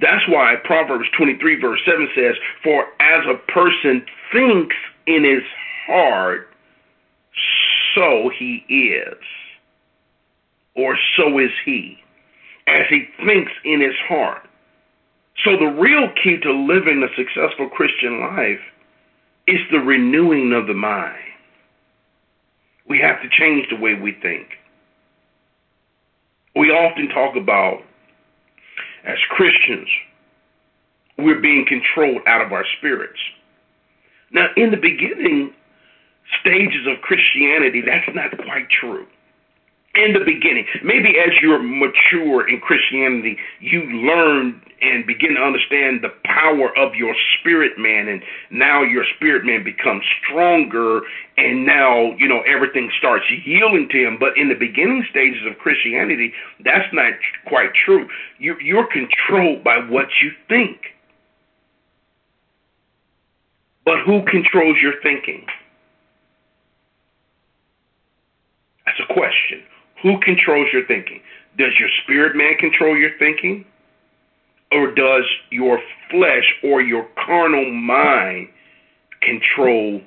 That's 0.00 0.26
why 0.28 0.56
Proverbs 0.64 1.08
23, 1.16 1.60
verse 1.60 1.80
7 1.84 2.08
says, 2.14 2.36
For 2.62 2.86
as 3.00 3.24
a 3.26 3.34
person 3.50 4.04
thinks 4.32 4.76
in 5.06 5.24
his 5.24 5.42
heart, 5.86 6.48
so 7.94 8.30
he 8.38 8.64
is, 8.68 9.18
or 10.76 10.96
so 11.16 11.38
is 11.38 11.50
he 11.64 12.01
as 12.66 12.86
he 12.88 13.06
thinks 13.24 13.52
in 13.64 13.80
his 13.80 13.96
heart. 14.08 14.42
So, 15.44 15.56
the 15.56 15.66
real 15.66 16.08
key 16.22 16.38
to 16.40 16.52
living 16.52 17.02
a 17.02 17.14
successful 17.16 17.68
Christian 17.68 18.20
life 18.20 18.60
is 19.46 19.60
the 19.70 19.78
renewing 19.78 20.52
of 20.52 20.66
the 20.66 20.74
mind. 20.74 21.18
We 22.88 22.98
have 23.00 23.20
to 23.22 23.28
change 23.28 23.68
the 23.70 23.76
way 23.76 23.94
we 23.94 24.12
think. 24.12 24.48
We 26.54 26.70
often 26.70 27.08
talk 27.08 27.34
about, 27.34 27.82
as 29.04 29.18
Christians, 29.30 29.88
we're 31.18 31.40
being 31.40 31.64
controlled 31.66 32.22
out 32.26 32.44
of 32.44 32.52
our 32.52 32.64
spirits. 32.78 33.18
Now, 34.32 34.48
in 34.56 34.70
the 34.70 34.76
beginning 34.76 35.54
stages 36.40 36.86
of 36.86 37.00
Christianity, 37.02 37.82
that's 37.84 38.08
not 38.14 38.36
quite 38.44 38.68
true 38.68 39.06
in 39.94 40.14
the 40.14 40.24
beginning. 40.24 40.66
Maybe 40.82 41.18
as 41.18 41.30
you're 41.42 41.62
mature 41.62 42.48
in 42.48 42.60
Christianity, 42.60 43.36
you 43.60 43.82
learn 43.82 44.62
and 44.80 45.06
begin 45.06 45.34
to 45.36 45.40
understand 45.40 46.02
the 46.02 46.12
power 46.24 46.76
of 46.76 46.94
your 46.94 47.14
spirit 47.38 47.78
man, 47.78 48.08
and 48.08 48.22
now 48.50 48.82
your 48.82 49.04
spirit 49.16 49.44
man 49.44 49.62
becomes 49.62 50.02
stronger, 50.24 51.02
and 51.36 51.66
now, 51.66 52.12
you 52.16 52.26
know, 52.26 52.40
everything 52.42 52.90
starts 52.98 53.24
yielding 53.44 53.88
to 53.90 53.98
him. 53.98 54.16
But 54.18 54.36
in 54.36 54.48
the 54.48 54.54
beginning 54.54 55.04
stages 55.10 55.42
of 55.48 55.58
Christianity, 55.58 56.32
that's 56.64 56.92
not 56.92 57.12
quite 57.46 57.70
true. 57.84 58.08
You're, 58.38 58.60
you're 58.60 58.88
controlled 58.88 59.62
by 59.62 59.78
what 59.78 60.08
you 60.22 60.30
think. 60.48 60.78
But 63.84 63.98
who 64.06 64.24
controls 64.24 64.78
your 64.80 64.94
thinking? 65.02 65.44
That's 68.86 68.98
a 68.98 69.12
question. 69.12 69.62
Who 70.02 70.18
controls 70.20 70.68
your 70.72 70.86
thinking? 70.86 71.20
Does 71.56 71.72
your 71.78 71.88
spirit 72.02 72.36
man 72.36 72.56
control 72.58 72.96
your 72.96 73.16
thinking? 73.18 73.64
Or 74.72 74.92
does 74.94 75.24
your 75.50 75.80
flesh 76.10 76.54
or 76.64 76.80
your 76.80 77.06
carnal 77.24 77.70
mind 77.70 78.48
control 79.20 80.00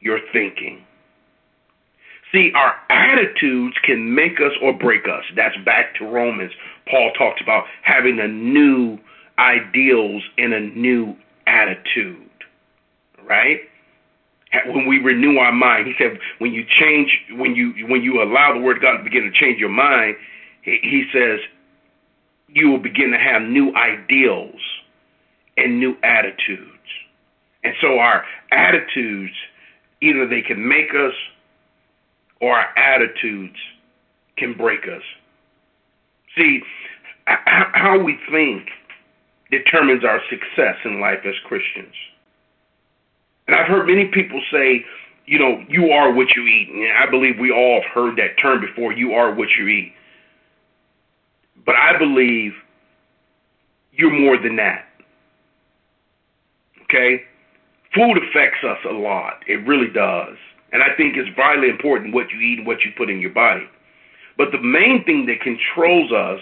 your 0.00 0.18
thinking? 0.32 0.84
See, 2.32 2.50
our 2.56 2.74
attitudes 2.90 3.76
can 3.84 4.12
make 4.12 4.40
us 4.40 4.52
or 4.60 4.72
break 4.72 5.04
us. 5.04 5.22
That's 5.36 5.56
back 5.64 5.94
to 5.96 6.04
Romans. 6.04 6.50
Paul 6.90 7.12
talks 7.16 7.40
about 7.40 7.64
having 7.82 8.18
a 8.18 8.26
new 8.26 8.98
ideals 9.38 10.22
and 10.36 10.52
a 10.52 10.60
new 10.60 11.14
attitude, 11.46 12.18
right? 13.24 13.60
When 14.66 14.86
we 14.86 14.98
renew 14.98 15.38
our 15.38 15.52
mind. 15.52 15.86
He 15.86 15.94
said 15.98 16.18
when 16.38 16.52
you 16.52 16.64
change, 16.80 17.10
when 17.32 17.54
you 17.54 17.86
when 17.88 18.02
you 18.02 18.22
allow 18.22 18.54
the 18.54 18.60
Word 18.60 18.76
of 18.76 18.82
God 18.82 18.98
to 18.98 19.04
begin 19.04 19.24
to 19.24 19.32
change 19.32 19.58
your 19.58 19.70
mind, 19.70 20.16
he, 20.62 20.78
he 20.82 21.04
says 21.12 21.40
you 22.48 22.70
will 22.70 22.78
begin 22.78 23.10
to 23.10 23.18
have 23.18 23.42
new 23.42 23.74
ideals 23.74 24.60
and 25.56 25.78
new 25.78 25.96
attitudes. 26.02 26.70
And 27.62 27.74
so 27.80 27.98
our 27.98 28.24
attitudes, 28.52 29.32
either 30.00 30.28
they 30.28 30.42
can 30.42 30.66
make 30.66 30.90
us 30.90 31.14
or 32.40 32.56
our 32.56 32.76
attitudes 32.76 33.56
can 34.36 34.54
break 34.56 34.82
us. 34.82 35.02
See, 36.36 36.60
how 37.26 37.98
we 37.98 38.18
think 38.30 38.68
determines 39.50 40.04
our 40.04 40.20
success 40.28 40.76
in 40.84 41.00
life 41.00 41.20
as 41.24 41.34
Christians. 41.46 41.94
And 43.46 43.56
I've 43.56 43.66
heard 43.66 43.86
many 43.86 44.06
people 44.06 44.40
say 44.50 44.84
you 45.26 45.38
know, 45.38 45.64
you 45.68 45.90
are 45.90 46.12
what 46.12 46.28
you 46.36 46.42
eat. 46.46 46.68
And 46.70 46.92
I 46.92 47.10
believe 47.10 47.38
we 47.38 47.50
all 47.50 47.80
have 47.80 47.90
heard 47.90 48.16
that 48.18 48.40
term 48.40 48.60
before. 48.60 48.92
You 48.92 49.12
are 49.12 49.34
what 49.34 49.48
you 49.58 49.68
eat. 49.68 49.92
But 51.64 51.76
I 51.76 51.98
believe 51.98 52.52
you're 53.92 54.12
more 54.12 54.36
than 54.36 54.56
that. 54.56 54.84
Okay? 56.84 57.22
Food 57.94 58.18
affects 58.18 58.62
us 58.64 58.78
a 58.88 58.92
lot. 58.92 59.42
It 59.46 59.66
really 59.66 59.88
does. 59.88 60.36
And 60.72 60.82
I 60.82 60.94
think 60.96 61.16
it's 61.16 61.28
vitally 61.36 61.70
important 61.70 62.14
what 62.14 62.30
you 62.30 62.40
eat 62.40 62.58
and 62.58 62.66
what 62.66 62.82
you 62.82 62.90
put 62.96 63.08
in 63.08 63.20
your 63.20 63.30
body. 63.30 63.66
But 64.36 64.50
the 64.50 64.60
main 64.60 65.04
thing 65.04 65.26
that 65.26 65.40
controls 65.40 66.12
us 66.12 66.40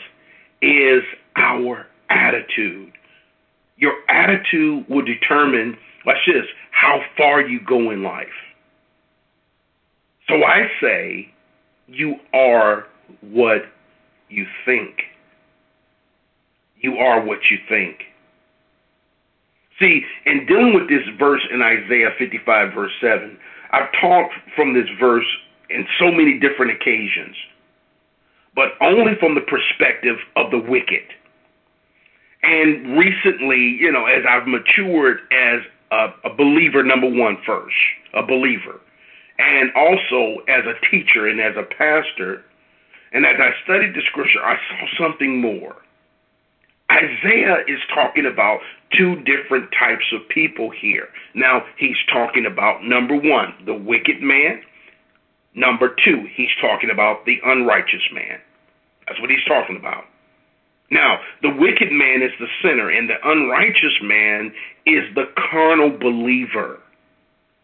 is 0.62 1.02
our 1.36 1.86
attitude. 2.08 2.92
Your 3.76 3.92
attitude 4.08 4.88
will 4.88 5.04
determine, 5.04 5.76
watch 6.06 6.18
this, 6.26 6.46
how 6.70 7.00
far 7.16 7.40
you 7.40 7.60
go 7.60 7.90
in 7.90 8.02
life. 8.02 8.26
So 10.28 10.44
I 10.44 10.68
say, 10.80 11.32
you 11.86 12.16
are 12.32 12.86
what 13.20 13.62
you 14.28 14.46
think. 14.64 15.02
You 16.80 16.96
are 16.96 17.24
what 17.24 17.38
you 17.50 17.58
think. 17.68 17.98
See, 19.78 20.04
in 20.26 20.46
dealing 20.46 20.74
with 20.74 20.88
this 20.88 21.02
verse 21.18 21.42
in 21.52 21.62
Isaiah 21.62 22.10
55, 22.18 22.74
verse 22.74 22.92
7, 23.00 23.36
I've 23.72 23.90
talked 24.00 24.34
from 24.54 24.74
this 24.74 24.88
verse 25.00 25.26
in 25.70 25.86
so 25.98 26.10
many 26.10 26.38
different 26.38 26.72
occasions, 26.72 27.34
but 28.54 28.72
only 28.80 29.12
from 29.18 29.34
the 29.34 29.40
perspective 29.40 30.16
of 30.36 30.50
the 30.50 30.58
wicked. 30.58 31.02
And 32.42 32.98
recently, 32.98 33.76
you 33.80 33.90
know, 33.90 34.06
as 34.06 34.24
I've 34.28 34.46
matured 34.46 35.20
as 35.32 35.60
a, 35.92 36.08
a 36.24 36.34
believer, 36.34 36.82
number 36.82 37.08
one, 37.08 37.36
first, 37.46 37.76
a 38.14 38.22
believer, 38.22 38.80
and 39.38 39.70
also 39.76 40.42
as 40.48 40.64
a 40.64 40.74
teacher 40.90 41.28
and 41.28 41.40
as 41.40 41.54
a 41.56 41.62
pastor, 41.62 42.44
and 43.12 43.26
as 43.26 43.36
I 43.38 43.50
studied 43.64 43.94
the 43.94 44.02
scripture, 44.10 44.42
I 44.42 44.56
saw 44.56 45.06
something 45.06 45.40
more. 45.40 45.76
Isaiah 46.90 47.58
is 47.68 47.78
talking 47.94 48.26
about 48.26 48.60
two 48.96 49.16
different 49.22 49.70
types 49.78 50.04
of 50.12 50.28
people 50.28 50.70
here. 50.70 51.08
Now, 51.34 51.64
he's 51.78 51.96
talking 52.12 52.46
about 52.46 52.84
number 52.84 53.16
one, 53.16 53.54
the 53.64 53.74
wicked 53.74 54.20
man. 54.20 54.62
Number 55.54 55.94
two, 56.04 56.26
he's 56.34 56.50
talking 56.60 56.90
about 56.90 57.24
the 57.24 57.38
unrighteous 57.44 58.02
man. 58.12 58.38
That's 59.06 59.20
what 59.20 59.30
he's 59.30 59.44
talking 59.46 59.76
about. 59.76 60.04
Now, 60.92 61.20
the 61.40 61.48
wicked 61.48 61.90
man 61.90 62.20
is 62.20 62.32
the 62.38 62.46
sinner, 62.62 62.90
and 62.90 63.08
the 63.08 63.16
unrighteous 63.24 63.98
man 64.02 64.52
is 64.84 65.02
the 65.14 65.24
carnal 65.50 65.88
believer. 65.88 66.80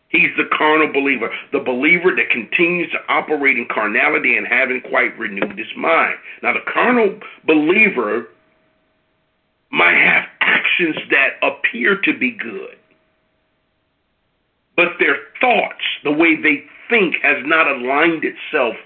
He's 0.08 0.35
the 0.38 0.49
carnal 0.56 0.90
believer, 0.90 1.28
the 1.52 1.61
believer 1.61 2.16
that 2.16 2.30
continues 2.30 2.90
to 2.92 3.12
operate 3.12 3.58
in 3.58 3.68
carnality 3.70 4.38
and 4.38 4.47
haven't 4.47 4.85
quite 4.88 5.18
renewed 5.18 5.58
his 5.58 5.68
mind. 5.76 6.14
Now, 6.42 6.54
the 6.54 6.73
carnal 6.73 7.20
believer 7.47 8.28
might 9.70 9.99
have 9.99 10.25
actions 10.40 10.97
that 11.11 11.37
appear 11.42 12.00
to 12.00 12.18
be 12.18 12.30
good, 12.30 12.78
but 14.75 14.97
their 14.99 15.16
thoughts, 15.38 15.85
the 16.02 16.12
way 16.12 16.35
they 16.35 16.64
think, 16.88 17.16
has 17.23 17.44
not 17.44 17.68
aligned 17.68 18.25
itself 18.25 18.76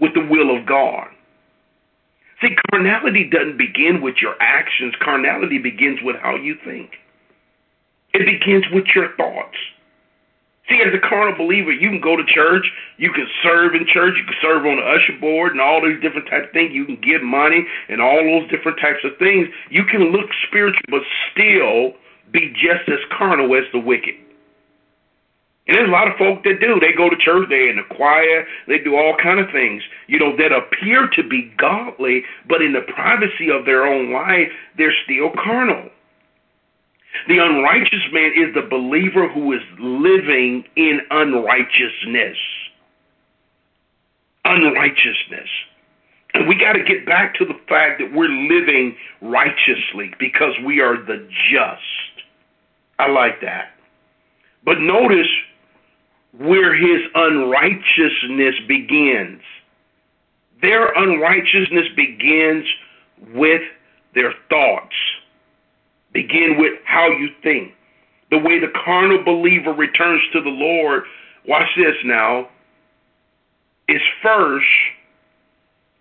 with 0.00 0.14
the 0.14 0.24
will 0.24 0.56
of 0.56 0.64
God. 0.64 1.08
See, 2.44 2.54
carnality 2.70 3.24
doesn't 3.30 3.56
begin 3.56 4.02
with 4.02 4.16
your 4.20 4.34
actions. 4.38 4.92
Carnality 5.00 5.56
begins 5.56 6.00
with 6.02 6.16
how 6.20 6.36
you 6.36 6.56
think. 6.62 6.90
It 8.12 8.26
begins 8.26 8.64
with 8.70 8.84
your 8.94 9.16
thoughts. 9.16 9.56
See, 10.68 10.80
as 10.84 10.92
a 10.92 11.00
carnal 11.00 11.36
believer, 11.36 11.72
you 11.72 11.88
can 11.88 12.00
go 12.00 12.16
to 12.16 12.24
church, 12.24 12.66
you 12.96 13.12
can 13.12 13.26
serve 13.42 13.74
in 13.74 13.86
church, 13.86 14.14
you 14.16 14.24
can 14.24 14.36
serve 14.40 14.64
on 14.64 14.76
the 14.76 14.82
usher 14.82 15.18
board 15.20 15.52
and 15.52 15.60
all 15.60 15.80
these 15.80 16.00
different 16.00 16.28
types 16.28 16.46
of 16.46 16.52
things. 16.52 16.72
You 16.72 16.84
can 16.84 17.00
give 17.00 17.22
money 17.22 17.64
and 17.88 18.00
all 18.00 18.16
those 18.16 18.48
different 18.50 18.78
types 18.80 19.04
of 19.04 19.16
things. 19.18 19.48
You 19.70 19.84
can 19.84 20.12
look 20.12 20.28
spiritual, 20.46 20.84
but 20.88 21.02
still 21.32 21.92
be 22.32 22.52
just 22.52 22.88
as 22.88 23.00
carnal 23.16 23.54
as 23.56 23.64
the 23.72 23.80
wicked. 23.80 24.14
And 25.66 25.76
there's 25.76 25.88
a 25.88 25.92
lot 25.92 26.08
of 26.08 26.18
folk 26.18 26.44
that 26.44 26.60
do. 26.60 26.78
They 26.78 26.92
go 26.92 27.08
to 27.08 27.16
church, 27.16 27.48
they 27.48 27.70
in 27.70 27.76
the 27.76 27.94
choir, 27.94 28.46
they 28.68 28.78
do 28.78 28.96
all 28.96 29.16
kind 29.16 29.40
of 29.40 29.50
things, 29.50 29.82
you 30.08 30.18
know, 30.18 30.36
that 30.36 30.52
appear 30.52 31.08
to 31.16 31.22
be 31.22 31.50
godly, 31.56 32.22
but 32.46 32.60
in 32.60 32.74
the 32.74 32.82
privacy 32.82 33.50
of 33.50 33.64
their 33.64 33.86
own 33.86 34.12
life, 34.12 34.48
they're 34.76 34.94
still 35.04 35.30
carnal. 35.42 35.88
The 37.28 37.38
unrighteous 37.38 38.12
man 38.12 38.32
is 38.36 38.54
the 38.54 38.68
believer 38.68 39.28
who 39.28 39.52
is 39.54 39.62
living 39.78 40.64
in 40.76 41.00
unrighteousness. 41.10 42.36
Unrighteousness. 44.44 45.48
And 46.34 46.48
we 46.48 46.56
got 46.56 46.72
to 46.72 46.82
get 46.82 47.06
back 47.06 47.34
to 47.36 47.44
the 47.46 47.54
fact 47.68 48.00
that 48.00 48.12
we're 48.12 48.28
living 48.28 48.96
righteously 49.22 50.12
because 50.18 50.52
we 50.66 50.80
are 50.80 50.96
the 50.96 51.26
just. 51.50 52.26
I 52.98 53.08
like 53.08 53.40
that. 53.40 53.70
But 54.64 54.80
notice 54.80 55.28
where 56.38 56.74
his 56.74 57.00
unrighteousness 57.14 58.54
begins. 58.66 59.42
Their 60.62 60.92
unrighteousness 60.92 61.86
begins 61.96 62.66
with 63.34 63.62
their 64.14 64.32
thoughts 64.48 64.94
begin 66.14 66.56
with 66.56 66.72
how 66.86 67.08
you 67.08 67.28
think. 67.42 67.74
The 68.30 68.38
way 68.38 68.58
the 68.58 68.72
carnal 68.84 69.22
believer 69.22 69.72
returns 69.72 70.22
to 70.32 70.40
the 70.40 70.48
Lord, 70.48 71.02
watch 71.46 71.68
this 71.76 71.96
now, 72.04 72.48
is 73.88 74.00
first 74.22 74.66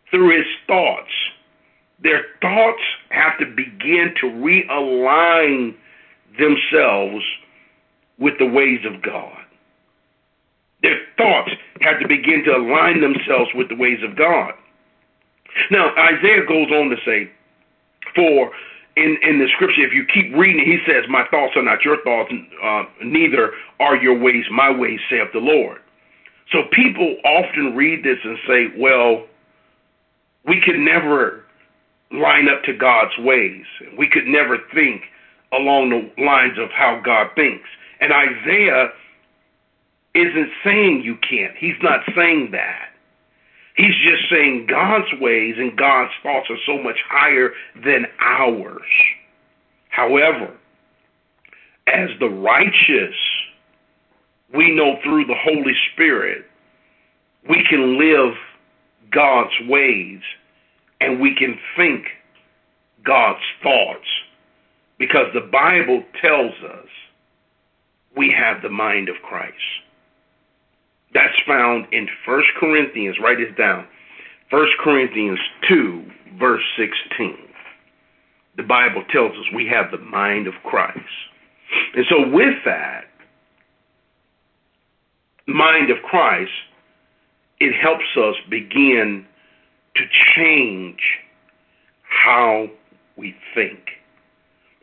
through 0.09 0.37
his 0.37 0.47
thoughts. 0.67 1.11
Their 2.01 2.25
thoughts 2.41 2.81
have 3.09 3.37
to 3.39 3.45
begin 3.45 4.13
to 4.21 4.27
realign 4.27 5.75
themselves 6.39 7.23
with 8.17 8.35
the 8.39 8.45
ways 8.45 8.79
of 8.85 9.01
God. 9.01 9.42
Thoughts 11.17 11.51
have 11.81 11.99
to 11.99 12.07
begin 12.07 12.43
to 12.45 12.55
align 12.55 13.01
themselves 13.01 13.51
with 13.53 13.69
the 13.69 13.75
ways 13.75 13.99
of 14.03 14.15
God. 14.15 14.53
Now, 15.69 15.93
Isaiah 15.95 16.45
goes 16.45 16.71
on 16.71 16.89
to 16.89 16.97
say, 17.05 17.29
For 18.15 18.51
in 18.95 19.17
in 19.23 19.39
the 19.39 19.47
scripture, 19.55 19.81
if 19.81 19.93
you 19.93 20.05
keep 20.05 20.33
reading, 20.35 20.65
he 20.65 20.79
says, 20.85 21.07
"My 21.09 21.25
thoughts 21.25 21.55
are 21.55 21.63
not 21.63 21.83
your 21.83 21.97
thoughts, 22.03 22.31
uh, 22.61 22.85
neither 23.03 23.53
are 23.79 23.95
your 23.95 24.15
ways 24.15 24.45
my 24.51 24.69
ways," 24.69 24.99
saith 25.09 25.31
the 25.31 25.39
Lord. 25.39 25.79
So 26.51 26.63
people 26.71 27.17
often 27.25 27.75
read 27.75 28.03
this 28.03 28.19
and 28.23 28.37
say, 28.47 28.71
"Well, 28.75 29.27
we 30.45 30.59
could 30.61 30.79
never 30.79 31.43
line 32.11 32.47
up 32.47 32.63
to 32.63 32.73
God's 32.73 33.17
ways. 33.17 33.65
We 33.97 34.07
could 34.07 34.27
never 34.27 34.57
think 34.73 35.09
along 35.51 35.89
the 35.89 36.23
lines 36.23 36.57
of 36.59 36.71
how 36.71 36.97
God 36.97 37.31
thinks." 37.35 37.67
And 37.99 38.13
Isaiah 38.13 38.91
isn't 40.15 40.49
saying 40.63 41.01
you 41.03 41.17
can't. 41.27 41.55
He's 41.57 41.81
not 41.81 42.01
saying 42.15 42.49
that. 42.51 42.89
He's 43.75 43.95
just 43.95 44.29
saying 44.29 44.67
God's 44.69 45.11
ways 45.19 45.55
and 45.57 45.75
God's 45.75 46.11
thoughts 46.21 46.47
are 46.49 46.57
so 46.65 46.81
much 46.81 46.97
higher 47.09 47.51
than 47.83 48.05
ours. 48.19 48.81
However, 49.89 50.55
as 51.87 52.09
the 52.19 52.29
righteous, 52.29 53.15
we 54.53 54.75
know 54.75 54.97
through 55.03 55.25
the 55.25 55.35
Holy 55.35 55.73
Spirit, 55.91 56.45
we 57.49 57.65
can 57.67 57.97
live 57.97 58.35
God's 59.11 59.53
ways 59.67 60.21
and 61.01 61.19
we 61.19 61.35
can 61.35 61.57
think 61.75 62.05
God's 63.03 63.43
thoughts 63.61 64.07
because 64.97 65.27
the 65.33 65.49
Bible 65.51 66.03
tells 66.21 66.53
us 66.63 66.87
we 68.15 68.33
have 68.37 68.61
the 68.61 68.69
mind 68.69 69.09
of 69.09 69.15
Christ. 69.23 69.55
That's 71.13 71.37
found 71.45 71.87
in 71.91 72.07
1 72.25 72.43
Corinthians. 72.59 73.17
Write 73.21 73.37
this 73.37 73.55
down. 73.57 73.87
1 74.49 74.67
Corinthians 74.79 75.39
2, 75.67 76.03
verse 76.39 76.63
16. 76.77 77.37
The 78.57 78.63
Bible 78.63 79.03
tells 79.11 79.31
us 79.31 79.45
we 79.53 79.67
have 79.67 79.91
the 79.91 79.97
mind 79.97 80.47
of 80.47 80.53
Christ. 80.63 80.99
And 81.95 82.05
so, 82.09 82.29
with 82.29 82.55
that 82.65 83.05
mind 85.47 85.89
of 85.89 85.97
Christ, 86.03 86.51
it 87.59 87.73
helps 87.73 88.05
us 88.17 88.35
begin 88.49 89.25
to 89.95 90.03
change 90.35 90.99
how 92.03 92.67
we 93.17 93.35
think. 93.55 93.79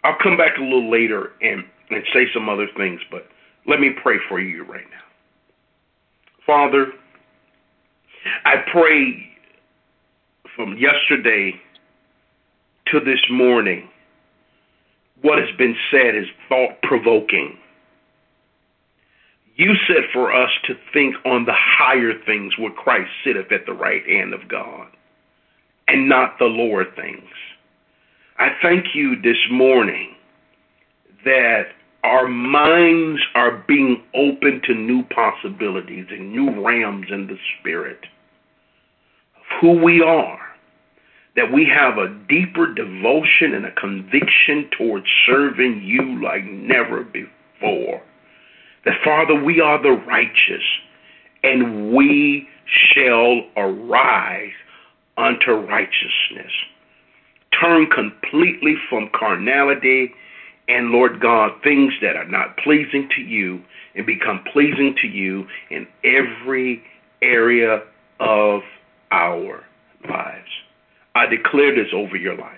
I'll 0.05 0.19
come 0.21 0.37
back 0.37 0.57
a 0.59 0.62
little 0.62 0.90
later 0.90 1.33
and, 1.43 1.64
and 1.90 2.03
say 2.12 2.27
some 2.33 2.49
other 2.49 2.69
things, 2.77 3.01
but 3.11 3.27
let 3.66 3.81
me 3.81 3.90
pray 4.03 4.16
for 4.29 4.40
you 4.40 4.64
right 4.64 4.87
now. 4.90 5.10
Father, 6.46 6.87
I 8.44 8.57
pray 8.72 9.31
from 10.57 10.76
yesterday 10.79 11.61
to 12.87 13.00
this 13.00 13.20
morning, 13.31 13.88
what 15.22 15.38
has 15.38 15.55
been 15.57 15.76
said 15.90 16.16
is 16.16 16.26
thought 16.48 16.81
provoking. 16.83 17.57
You 19.57 19.74
said 19.87 20.05
for 20.12 20.35
us 20.35 20.50
to 20.64 20.74
think 20.92 21.14
on 21.24 21.44
the 21.44 21.55
higher 21.55 22.12
things 22.24 22.57
where 22.59 22.72
Christ 22.72 23.11
sitteth 23.24 23.53
at 23.53 23.66
the 23.66 23.74
right 23.74 24.05
hand 24.07 24.33
of 24.33 24.48
God 24.48 24.88
and 25.87 26.09
not 26.09 26.38
the 26.38 26.46
lower 26.46 26.85
things. 26.85 27.29
I 28.38 28.48
thank 28.62 28.94
you 28.94 29.20
this 29.20 29.37
morning 29.50 30.14
that 31.24 31.66
our 32.02 32.28
minds 32.28 33.20
are 33.34 33.62
being 33.68 34.02
open 34.14 34.62
to 34.64 34.74
new 34.74 35.02
possibilities 35.04 36.06
and 36.10 36.32
new 36.32 36.64
realms 36.64 37.06
in 37.10 37.26
the 37.26 37.36
spirit 37.58 37.98
of 39.36 39.42
who 39.60 39.82
we 39.82 40.02
are. 40.02 40.38
That 41.36 41.52
we 41.52 41.66
have 41.66 41.96
a 41.96 42.08
deeper 42.28 42.74
devotion 42.74 43.54
and 43.54 43.64
a 43.64 43.72
conviction 43.72 44.68
towards 44.76 45.06
serving 45.26 45.82
you 45.84 46.22
like 46.22 46.44
never 46.44 47.04
before. 47.04 48.02
That, 48.84 48.94
Father, 49.04 49.34
we 49.34 49.60
are 49.60 49.80
the 49.80 49.92
righteous 49.92 50.64
and 51.42 51.92
we 51.92 52.48
shall 52.66 53.42
arise 53.56 54.52
unto 55.16 55.52
righteousness. 55.52 56.52
Turn 57.60 57.86
completely 57.86 58.74
from 58.88 59.10
carnality 59.14 60.12
and 60.70 60.90
Lord 60.90 61.20
God, 61.20 61.52
things 61.64 61.92
that 62.00 62.14
are 62.16 62.28
not 62.28 62.56
pleasing 62.59 63.09
to 63.16 63.22
you 63.22 63.61
and 63.96 64.06
become 64.06 64.44
pleasing 64.52 64.94
to 65.02 65.09
you 65.09 65.44
in 65.70 65.87
every 66.04 66.83
area 67.22 67.83
of 68.20 68.61
our 69.11 69.64
lives. 70.09 70.48
I 71.16 71.26
declare 71.26 71.74
this 71.74 71.92
over 71.92 72.16
your 72.16 72.37
life. 72.37 72.54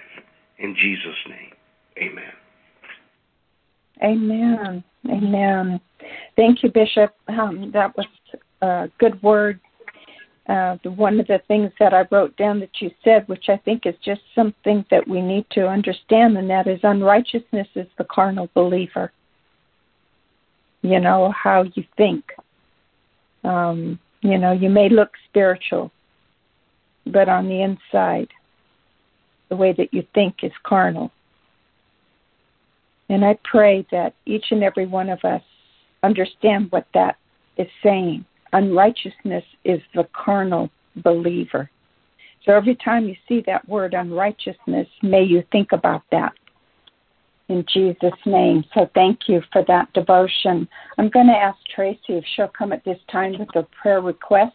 In 0.59 0.77
Jesus' 0.77 1.17
name, 1.27 1.53
amen. 1.99 2.33
Amen. 4.05 4.85
Amen. 5.09 5.81
Thank 6.37 6.63
you, 6.63 6.71
Bishop. 6.71 7.15
Um, 7.29 7.71
that 7.73 7.97
was 7.97 8.07
a 8.61 8.91
good 8.99 9.21
word 9.23 9.59
uh, 10.53 10.77
one 10.85 11.19
of 11.19 11.27
the 11.29 11.41
things 11.49 11.73
that 11.81 11.95
I 11.95 12.07
wrote 12.11 12.37
down 12.37 12.61
that 12.61 12.79
you 12.81 12.91
said, 13.03 13.27
which 13.27 13.49
I 13.49 13.57
think 13.57 13.87
is 13.87 13.95
just 14.05 14.21
something 14.35 14.85
that 14.91 15.09
we 15.09 15.23
need 15.23 15.47
to 15.53 15.67
understand, 15.67 16.37
and 16.37 16.51
that 16.51 16.67
is 16.67 16.81
unrighteousness 16.83 17.69
is 17.75 17.87
the 17.97 18.05
carnal 18.05 18.51
believer. 18.53 19.13
You 20.83 21.01
know, 21.01 21.33
how 21.33 21.63
you 21.75 21.85
think. 21.97 22.25
Um, 23.45 23.99
you 24.21 24.37
know, 24.37 24.53
you 24.53 24.69
may 24.69 24.91
look 24.91 25.13
spiritual, 25.29 25.91
but 27.07 27.31
on 27.31 27.49
the 27.49 27.63
inside, 27.63 28.29
the 29.49 29.57
way 29.57 29.73
that 29.73 29.95
you 29.95 30.07
think 30.15 30.45
is 30.45 30.53
carnal. 30.65 31.11
And 33.09 33.25
I 33.25 33.39
pray 33.43 33.87
that 33.91 34.15
each 34.27 34.47
and 34.51 34.63
every 34.63 34.87
one 34.87 35.09
of 35.09 35.25
us 35.25 35.43
understand 36.03 36.71
what 36.71 36.87
that 36.93 37.17
is 37.57 37.69
saying 37.83 38.27
unrighteousness 38.53 39.45
is 39.65 39.81
the 39.95 40.07
carnal 40.13 40.71
believer. 40.97 41.71
So 42.45 42.53
every 42.53 42.77
time 42.77 43.07
you 43.07 43.15
see 43.29 43.43
that 43.47 43.69
word 43.69 43.95
unrighteousness, 43.95 44.89
may 45.03 45.23
you 45.23 45.45
think 45.53 45.73
about 45.73 46.03
that 46.11 46.33
in 47.49 47.65
Jesus' 47.73 48.19
name. 48.27 48.65
So 48.75 48.89
thank 48.95 49.29
you 49.29 49.43
for 49.53 49.65
that 49.69 49.93
devotion. 49.93 50.69
I'm 50.99 51.09
going 51.09 51.27
to 51.27 51.33
ask 51.33 51.59
Tracy 51.75 52.01
if 52.09 52.25
she'll 52.35 52.49
come 52.49 52.73
at 52.73 52.85
this 52.85 52.99
time 53.11 53.39
with 53.39 53.55
a 53.55 53.67
prayer 53.81 54.01
request 54.01 54.55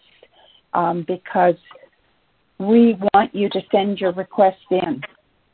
um, 0.73 1.05
because 1.07 1.55
we 2.59 2.97
want 3.13 3.33
you 3.33 3.49
to 3.49 3.61
send 3.71 3.99
your 3.99 4.13
request 4.13 4.57
in. 4.71 5.01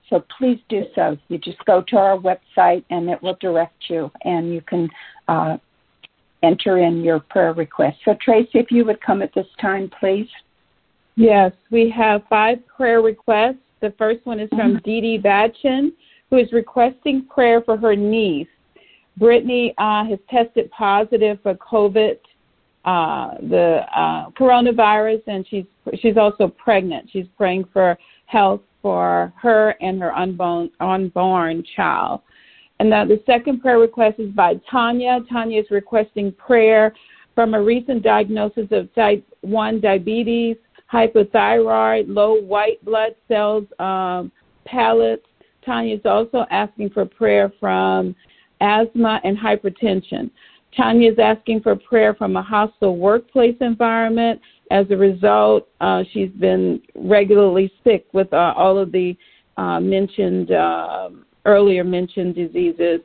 So 0.10 0.24
please 0.38 0.60
do 0.70 0.84
so. 0.96 1.18
You 1.28 1.38
just 1.38 1.64
go 1.66 1.84
to 1.88 1.98
our 1.98 2.18
website 2.18 2.84
and 2.90 3.10
it 3.10 3.22
will 3.22 3.38
direct 3.40 3.90
you, 3.90 4.12
and 4.24 4.54
you 4.54 4.62
can 4.62 4.90
uh, 5.28 5.58
enter 6.44 6.78
in 6.78 7.04
your 7.04 7.20
prayer 7.20 7.54
request. 7.54 7.98
So, 8.06 8.16
Tracy, 8.22 8.60
if 8.60 8.72
you 8.72 8.86
would 8.86 9.02
come 9.02 9.22
at 9.22 9.34
this 9.34 9.48
time, 9.60 9.90
please. 10.00 10.28
Yes, 11.16 11.52
we 11.72 11.90
have 11.96 12.24
five 12.30 12.60
prayer 12.68 13.02
requests. 13.02 13.58
The 13.82 13.94
first 13.98 14.26
one 14.26 14.40
is 14.40 14.50
from 14.50 14.76
mm-hmm. 14.76 14.84
Dee 14.84 15.02
Dee 15.02 15.20
Batchin, 15.20 15.92
who 16.30 16.38
is 16.38 16.52
requesting 16.52 17.26
prayer 17.26 17.62
for 17.62 17.78
her 17.78 17.96
niece. 17.96 18.48
Brittany 19.18 19.74
uh, 19.78 20.06
has 20.06 20.20
tested 20.30 20.72
positive 20.72 21.38
for 21.44 21.54
COVID, 21.56 22.18
uh, 22.86 23.32
the 23.50 23.82
uh, 23.96 24.30
coronavirus, 24.32 25.22
and 25.28 25.46
she's 25.48 25.66
she's 26.00 26.18
also 26.18 26.48
pregnant. 26.48 27.10
She's 27.12 27.28
praying 27.38 27.66
for 27.72 27.98
health 28.26 28.62
for 28.82 29.32
her 29.40 29.76
and 29.82 30.02
her 30.02 30.16
unborn 30.16 30.72
unborn 30.80 31.64
child. 31.76 32.22
And 32.84 32.90
now 32.90 33.06
the 33.06 33.24
second 33.26 33.62
prayer 33.62 33.80
request 33.80 34.20
is 34.20 34.30
by 34.32 34.56
Tanya. 34.70 35.22
Tanya 35.32 35.62
is 35.62 35.72
requesting 35.72 36.34
prayer 36.34 36.94
from 37.34 37.54
a 37.54 37.64
recent 37.64 38.04
diagnosis 38.04 38.68
of 38.72 38.94
type 38.94 39.26
1 39.40 39.80
diabetes, 39.80 40.58
hypothyroid, 40.92 42.04
low 42.10 42.42
white 42.42 42.84
blood 42.84 43.16
cells, 43.30 43.64
um, 43.80 44.34
pallets. 44.66 45.24
Tanya 45.66 45.96
is 45.96 46.02
also 46.04 46.46
asking 46.52 46.90
for 46.90 47.06
prayer 47.06 47.54
from 47.58 48.14
asthma 48.60 49.22
and 49.24 49.38
hypertension. 49.38 50.30
Tanya 50.76 51.14
is 51.14 51.20
asking 51.20 51.62
for 51.62 51.78
prayer 51.78 52.14
from 52.14 52.36
a 52.36 52.44
hostile 52.44 52.98
workplace 52.98 53.56
environment. 53.62 54.42
As 54.72 54.88
a 54.90 54.98
result, 54.98 55.70
uh, 55.80 56.04
she's 56.12 56.32
been 56.32 56.82
regularly 56.96 57.72
sick 57.82 58.08
with 58.12 58.34
uh, 58.34 58.54
all 58.58 58.78
of 58.78 58.92
the 58.92 59.16
uh, 59.56 59.80
mentioned 59.80 60.52
uh, 60.52 61.10
earlier 61.46 61.84
mentioned 61.84 62.36
diseases. 62.36 63.02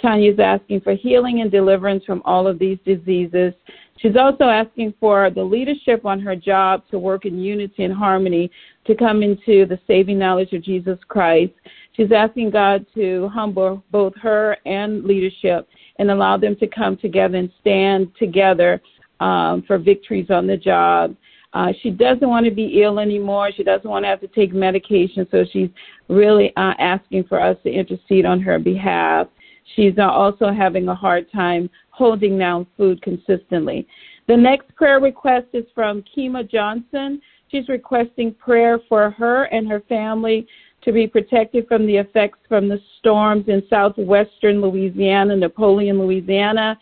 Tanya 0.00 0.32
is 0.32 0.38
asking 0.38 0.80
for 0.80 0.94
healing 0.94 1.40
and 1.40 1.50
deliverance 1.50 2.04
from 2.04 2.22
all 2.24 2.46
of 2.46 2.58
these 2.58 2.78
diseases. 2.84 3.52
She's 3.98 4.16
also 4.16 4.44
asking 4.44 4.94
for 4.98 5.30
the 5.30 5.42
leadership 5.42 6.06
on 6.06 6.20
her 6.20 6.34
job 6.34 6.84
to 6.90 6.98
work 6.98 7.26
in 7.26 7.38
unity 7.38 7.84
and 7.84 7.92
harmony 7.92 8.50
to 8.86 8.94
come 8.94 9.22
into 9.22 9.66
the 9.66 9.78
saving 9.86 10.18
knowledge 10.18 10.52
of 10.54 10.62
Jesus 10.62 10.98
Christ. 11.08 11.52
She's 11.96 12.10
asking 12.12 12.50
God 12.50 12.86
to 12.94 13.28
humble 13.28 13.84
both 13.90 14.14
her 14.16 14.56
and 14.64 15.04
leadership 15.04 15.68
and 15.98 16.10
allow 16.10 16.38
them 16.38 16.56
to 16.56 16.66
come 16.66 16.96
together 16.96 17.36
and 17.36 17.52
stand 17.60 18.10
together 18.18 18.80
um, 19.20 19.62
for 19.66 19.76
victories 19.76 20.30
on 20.30 20.46
the 20.46 20.56
job. 20.56 21.14
Uh, 21.52 21.72
she 21.82 21.90
doesn't 21.90 22.28
want 22.28 22.44
to 22.44 22.52
be 22.52 22.82
ill 22.82 23.00
anymore. 23.00 23.50
She 23.56 23.64
doesn't 23.64 23.88
want 23.88 24.04
to 24.04 24.08
have 24.08 24.20
to 24.20 24.28
take 24.28 24.52
medication, 24.52 25.26
so 25.30 25.44
she's 25.52 25.68
really 26.08 26.52
uh, 26.56 26.74
asking 26.78 27.24
for 27.24 27.40
us 27.40 27.56
to 27.64 27.70
intercede 27.70 28.24
on 28.24 28.40
her 28.40 28.58
behalf. 28.58 29.26
She's 29.74 29.94
uh, 29.98 30.08
also 30.08 30.52
having 30.52 30.88
a 30.88 30.94
hard 30.94 31.30
time 31.32 31.68
holding 31.90 32.38
down 32.38 32.66
food 32.76 33.02
consistently. 33.02 33.86
The 34.28 34.36
next 34.36 34.74
prayer 34.76 35.00
request 35.00 35.46
is 35.52 35.64
from 35.74 36.04
Kima 36.16 36.48
Johnson. 36.48 37.20
She's 37.48 37.68
requesting 37.68 38.32
prayer 38.34 38.78
for 38.88 39.10
her 39.10 39.44
and 39.44 39.68
her 39.68 39.80
family 39.88 40.46
to 40.82 40.92
be 40.92 41.06
protected 41.06 41.68
from 41.68 41.86
the 41.86 41.96
effects 41.96 42.38
from 42.48 42.68
the 42.68 42.80
storms 42.98 43.44
in 43.48 43.62
southwestern 43.68 44.60
Louisiana, 44.60 45.36
Napoleon, 45.36 45.98
Louisiana. 45.98 46.78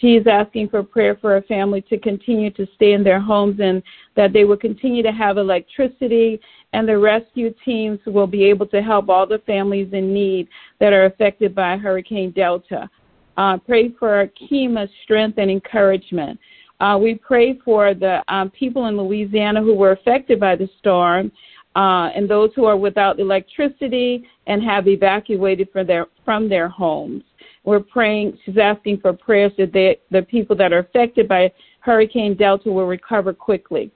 She's 0.00 0.26
asking 0.26 0.68
for 0.68 0.82
prayer 0.82 1.16
for 1.20 1.30
her 1.30 1.42
family 1.42 1.80
to 1.82 1.98
continue 1.98 2.50
to 2.52 2.66
stay 2.76 2.92
in 2.92 3.02
their 3.02 3.20
homes 3.20 3.58
and 3.60 3.82
that 4.16 4.32
they 4.32 4.44
will 4.44 4.56
continue 4.56 5.02
to 5.02 5.12
have 5.12 5.38
electricity 5.38 6.40
and 6.72 6.88
the 6.88 6.98
rescue 6.98 7.52
teams 7.64 7.98
will 8.06 8.26
be 8.26 8.44
able 8.44 8.66
to 8.66 8.82
help 8.82 9.08
all 9.08 9.26
the 9.26 9.42
families 9.46 9.88
in 9.92 10.12
need 10.12 10.48
that 10.80 10.92
are 10.92 11.06
affected 11.06 11.54
by 11.54 11.76
Hurricane 11.76 12.30
Delta. 12.30 12.88
Uh, 13.36 13.56
pray 13.56 13.90
for 13.98 14.30
Kima's 14.38 14.90
strength 15.04 15.38
and 15.38 15.50
encouragement. 15.50 16.38
Uh, 16.80 16.98
we 17.00 17.14
pray 17.14 17.58
for 17.64 17.94
the 17.94 18.22
um, 18.28 18.50
people 18.50 18.86
in 18.86 18.96
Louisiana 18.96 19.62
who 19.62 19.74
were 19.74 19.92
affected 19.92 20.38
by 20.38 20.54
the 20.54 20.68
storm 20.78 21.32
uh, 21.78 22.10
and 22.16 22.28
those 22.28 22.50
who 22.56 22.64
are 22.64 22.76
without 22.76 23.20
electricity 23.20 24.28
and 24.48 24.60
have 24.64 24.88
evacuated 24.88 25.68
from 25.72 25.86
their, 25.86 26.06
from 26.24 26.48
their 26.48 26.68
homes. 26.68 27.22
We're 27.62 27.78
praying, 27.78 28.36
she's 28.44 28.58
asking 28.58 28.98
for 28.98 29.12
prayers 29.12 29.52
that 29.58 29.72
they, 29.72 30.00
the 30.10 30.22
people 30.22 30.56
that 30.56 30.72
are 30.72 30.80
affected 30.80 31.28
by 31.28 31.52
Hurricane 31.78 32.36
Delta 32.36 32.72
will 32.72 32.86
recover 32.86 33.32
quickly. 33.32 33.92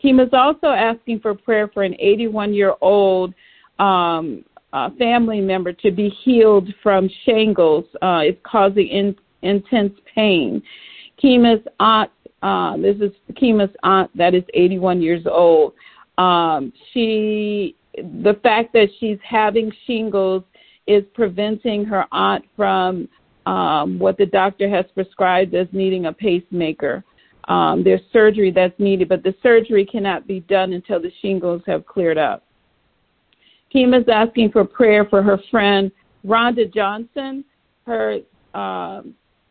Kima's 0.00 0.30
also 0.32 0.68
asking 0.68 1.20
for 1.20 1.34
prayer 1.34 1.68
for 1.68 1.82
an 1.82 1.94
81 1.98 2.54
year 2.54 2.72
old 2.80 3.34
um, 3.78 4.42
uh, 4.72 4.88
family 4.98 5.42
member 5.42 5.74
to 5.74 5.90
be 5.90 6.08
healed 6.24 6.72
from 6.82 7.10
shingles. 7.26 7.84
Uh, 8.00 8.20
it's 8.22 8.40
causing 8.44 8.88
in, 8.88 9.14
intense 9.42 9.92
pain. 10.14 10.62
Kima's 11.22 11.60
aunt, 11.80 12.10
uh, 12.42 12.78
this 12.78 12.96
is 12.96 13.12
Kima's 13.38 13.74
aunt 13.82 14.10
that 14.16 14.34
is 14.34 14.44
81 14.54 15.02
years 15.02 15.26
old. 15.30 15.74
Um, 16.18 16.72
she, 16.92 17.76
the 17.96 18.38
fact 18.42 18.72
that 18.72 18.88
she's 18.98 19.18
having 19.22 19.72
shingles 19.86 20.42
is 20.86 21.04
preventing 21.14 21.84
her 21.84 22.06
aunt 22.12 22.44
from 22.56 23.08
um, 23.46 23.98
what 23.98 24.18
the 24.18 24.26
doctor 24.26 24.68
has 24.68 24.84
prescribed 24.94 25.54
as 25.54 25.68
needing 25.72 26.06
a 26.06 26.12
pacemaker. 26.12 27.04
Um, 27.48 27.84
there's 27.84 28.00
surgery 28.12 28.50
that's 28.50 28.78
needed, 28.78 29.08
but 29.08 29.22
the 29.22 29.34
surgery 29.42 29.86
cannot 29.86 30.26
be 30.26 30.40
done 30.40 30.72
until 30.72 31.00
the 31.00 31.12
shingles 31.22 31.62
have 31.66 31.86
cleared 31.86 32.18
up. 32.18 32.42
Kima's 33.72 34.08
asking 34.12 34.50
for 34.50 34.64
prayer 34.64 35.04
for 35.04 35.22
her 35.22 35.38
friend 35.50 35.92
Rhonda 36.26 36.72
Johnson. 36.72 37.44
Her 37.86 38.18
uh, 38.54 39.02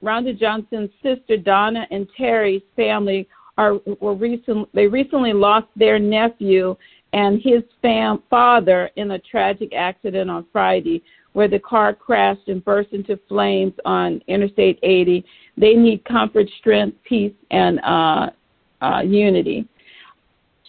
Rhonda 0.04 0.38
Johnson's 0.38 0.90
sister 1.02 1.38
Donna 1.38 1.88
and 1.90 2.08
Terry's 2.18 2.62
family 2.76 3.28
are 3.58 3.80
were 4.02 4.16
recent 4.16 4.68
they 4.74 4.88
recently 4.88 5.34
lost 5.34 5.68
their 5.76 6.00
nephew 6.00 6.76
and 7.14 7.42
his 7.42 7.64
fam 7.82 8.22
father 8.30 8.90
in 8.98 9.12
a 9.12 9.20
tragic 9.20 9.74
accident 9.74 10.30
on 10.30 10.46
Friday 10.52 11.02
where 11.36 11.48
the 11.50 11.60
car 11.60 11.94
crashed 11.94 12.48
and 12.48 12.64
burst 12.64 12.94
into 12.94 13.20
flames 13.28 13.74
on 13.84 14.22
Interstate 14.28 14.80
80. 14.84 15.26
They 15.58 15.74
need 15.74 16.04
comfort, 16.06 16.48
strength, 16.60 16.98
peace, 17.04 17.34
and 17.52 17.80
uh, 17.82 18.30
uh, 18.82 19.02
unity. 19.02 19.68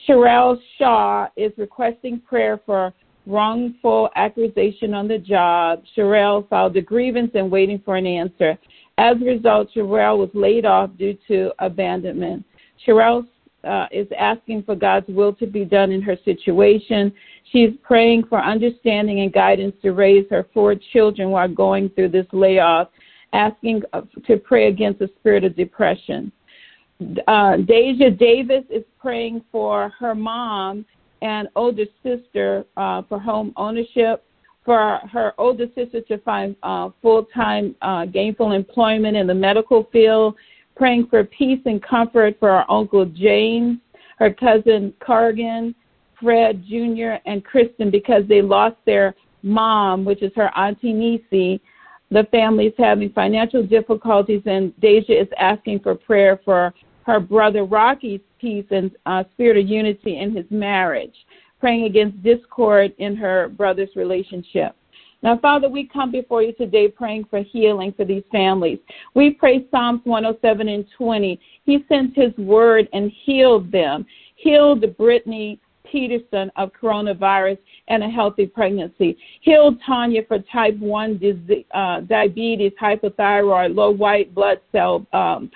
Sherelle 0.06 0.58
Shaw 0.76 1.28
is 1.36 1.52
requesting 1.56 2.20
prayer 2.20 2.60
for 2.66 2.92
wrongful 3.26 4.10
accusation 4.16 4.92
on 4.92 5.06
the 5.06 5.18
job. 5.18 5.82
Sherelle 5.96 6.48
filed 6.48 6.76
a 6.76 6.82
grievance 6.82 7.30
and 7.34 7.48
waiting 7.50 7.80
for 7.84 7.96
an 7.96 8.06
answer. 8.06 8.58
As 8.98 9.16
a 9.20 9.24
result, 9.24 9.68
Sherelle 9.74 10.18
was 10.18 10.30
laid 10.34 10.64
off 10.64 10.90
due 10.98 11.16
to 11.28 11.52
abandonment. 11.60 12.44
Sherelle 12.84 13.26
uh, 13.64 13.86
is 13.90 14.06
asking 14.18 14.62
for 14.62 14.74
God's 14.74 15.08
will 15.08 15.32
to 15.34 15.46
be 15.46 15.64
done 15.64 15.90
in 15.90 16.02
her 16.02 16.16
situation. 16.24 17.12
She's 17.52 17.70
praying 17.82 18.24
for 18.28 18.42
understanding 18.42 19.20
and 19.20 19.32
guidance 19.32 19.74
to 19.82 19.92
raise 19.92 20.26
her 20.30 20.46
four 20.52 20.74
children 20.92 21.30
while 21.30 21.48
going 21.48 21.90
through 21.90 22.10
this 22.10 22.26
layoff, 22.32 22.88
asking 23.32 23.82
to 24.26 24.36
pray 24.36 24.68
against 24.68 24.98
the 24.98 25.10
spirit 25.18 25.44
of 25.44 25.56
depression. 25.56 26.32
Uh, 27.26 27.56
Deja 27.58 28.10
Davis 28.10 28.64
is 28.70 28.84
praying 28.98 29.42
for 29.52 29.92
her 29.98 30.14
mom 30.14 30.84
and 31.22 31.48
older 31.56 31.84
sister 32.02 32.64
uh, 32.76 33.02
for 33.08 33.18
home 33.18 33.52
ownership, 33.56 34.24
for 34.64 35.00
her 35.12 35.32
older 35.38 35.66
sister 35.74 36.00
to 36.02 36.18
find 36.18 36.56
uh, 36.62 36.90
full 37.02 37.24
time 37.34 37.74
uh, 37.82 38.04
gainful 38.06 38.52
employment 38.52 39.16
in 39.16 39.26
the 39.26 39.34
medical 39.34 39.88
field, 39.92 40.34
praying 40.76 41.08
for 41.08 41.24
peace 41.24 41.60
and 41.64 41.82
comfort 41.82 42.36
for 42.38 42.50
our 42.50 42.70
Uncle 42.70 43.06
James, 43.06 43.78
her 44.18 44.30
cousin 44.32 44.92
Cargan, 45.00 45.74
Fred 46.20 46.64
Jr., 46.64 47.16
and 47.26 47.44
Kristen 47.44 47.90
because 47.90 48.22
they 48.28 48.42
lost 48.42 48.76
their 48.84 49.14
mom, 49.42 50.04
which 50.04 50.22
is 50.22 50.32
her 50.36 50.50
Auntie 50.56 50.92
Nisi. 50.92 51.60
The 52.10 52.24
family 52.30 52.66
is 52.66 52.74
having 52.78 53.10
financial 53.10 53.66
difficulties, 53.66 54.42
and 54.46 54.78
Deja 54.80 55.20
is 55.20 55.28
asking 55.38 55.80
for 55.80 55.94
prayer 55.94 56.40
for 56.44 56.72
her 57.04 57.20
brother 57.20 57.64
Rocky's 57.64 58.20
peace 58.40 58.66
and 58.70 58.90
uh, 59.06 59.24
spirit 59.32 59.56
of 59.56 59.68
unity 59.68 60.18
in 60.18 60.34
his 60.34 60.44
marriage, 60.50 61.14
praying 61.60 61.84
against 61.84 62.22
discord 62.22 62.92
in 62.98 63.16
her 63.16 63.48
brother's 63.48 63.94
relationship. 63.96 64.76
Now, 65.22 65.38
Father, 65.38 65.68
we 65.68 65.88
come 65.88 66.12
before 66.12 66.42
you 66.42 66.52
today 66.52 66.88
praying 66.88 67.26
for 67.30 67.40
healing 67.40 67.92
for 67.96 68.04
these 68.04 68.22
families. 68.30 68.78
We 69.14 69.30
pray 69.30 69.66
Psalms 69.70 70.00
107 70.04 70.68
and 70.68 70.84
20. 70.96 71.40
He 71.64 71.84
sent 71.88 72.14
his 72.14 72.36
word 72.36 72.88
and 72.92 73.10
healed 73.24 73.72
them, 73.72 74.06
healed 74.36 74.84
Brittany 74.96 75.58
Peterson 75.90 76.50
of 76.56 76.70
coronavirus 76.80 77.58
and 77.88 78.02
a 78.02 78.08
healthy 78.08 78.46
pregnancy, 78.46 79.16
healed 79.40 79.78
Tanya 79.86 80.22
for 80.26 80.38
type 80.52 80.76
1 80.78 81.18
disease, 81.18 81.64
uh, 81.72 82.00
diabetes, 82.00 82.72
hypothyroid, 82.80 83.74
low 83.74 83.90
white 83.90 84.34
blood 84.34 84.60
cell 84.72 85.06
um, 85.12 85.50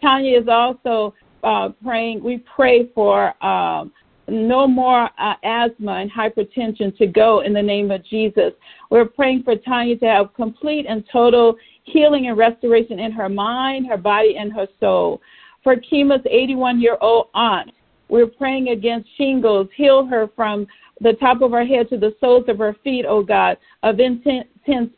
Tanya 0.00 0.40
is 0.40 0.48
also 0.48 1.14
uh, 1.44 1.70
praying. 1.84 2.22
We 2.22 2.38
pray 2.54 2.88
for 2.94 3.34
um, 3.44 3.92
no 4.28 4.66
more 4.66 5.08
uh, 5.18 5.34
asthma 5.44 5.92
and 5.92 6.10
hypertension 6.10 6.96
to 6.98 7.06
go 7.06 7.40
in 7.40 7.52
the 7.52 7.62
name 7.62 7.90
of 7.90 8.04
Jesus. 8.04 8.52
We're 8.90 9.06
praying 9.06 9.42
for 9.42 9.56
Tanya 9.56 9.96
to 9.98 10.06
have 10.06 10.34
complete 10.34 10.86
and 10.88 11.04
total 11.10 11.56
healing 11.84 12.28
and 12.28 12.38
restoration 12.38 12.98
in 12.98 13.12
her 13.12 13.28
mind, 13.28 13.86
her 13.86 13.96
body, 13.96 14.36
and 14.38 14.52
her 14.52 14.66
soul. 14.80 15.20
For 15.64 15.76
Kima's 15.76 16.22
81 16.28 16.80
year 16.80 16.98
old 17.00 17.28
aunt, 17.34 17.72
we're 18.08 18.26
praying 18.26 18.68
against 18.68 19.08
shingles. 19.16 19.68
Heal 19.76 20.06
her 20.06 20.28
from 20.36 20.66
the 21.00 21.14
top 21.14 21.42
of 21.42 21.50
her 21.50 21.64
head 21.64 21.88
to 21.90 21.98
the 21.98 22.14
soles 22.20 22.44
of 22.48 22.58
her 22.58 22.76
feet, 22.84 23.04
oh 23.08 23.22
God, 23.22 23.56
of 23.82 23.98
intense 23.98 24.46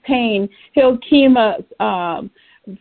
pain. 0.05 0.49
Heal 0.73 0.99
Kima's. 1.09 1.65
Um, 1.81 2.31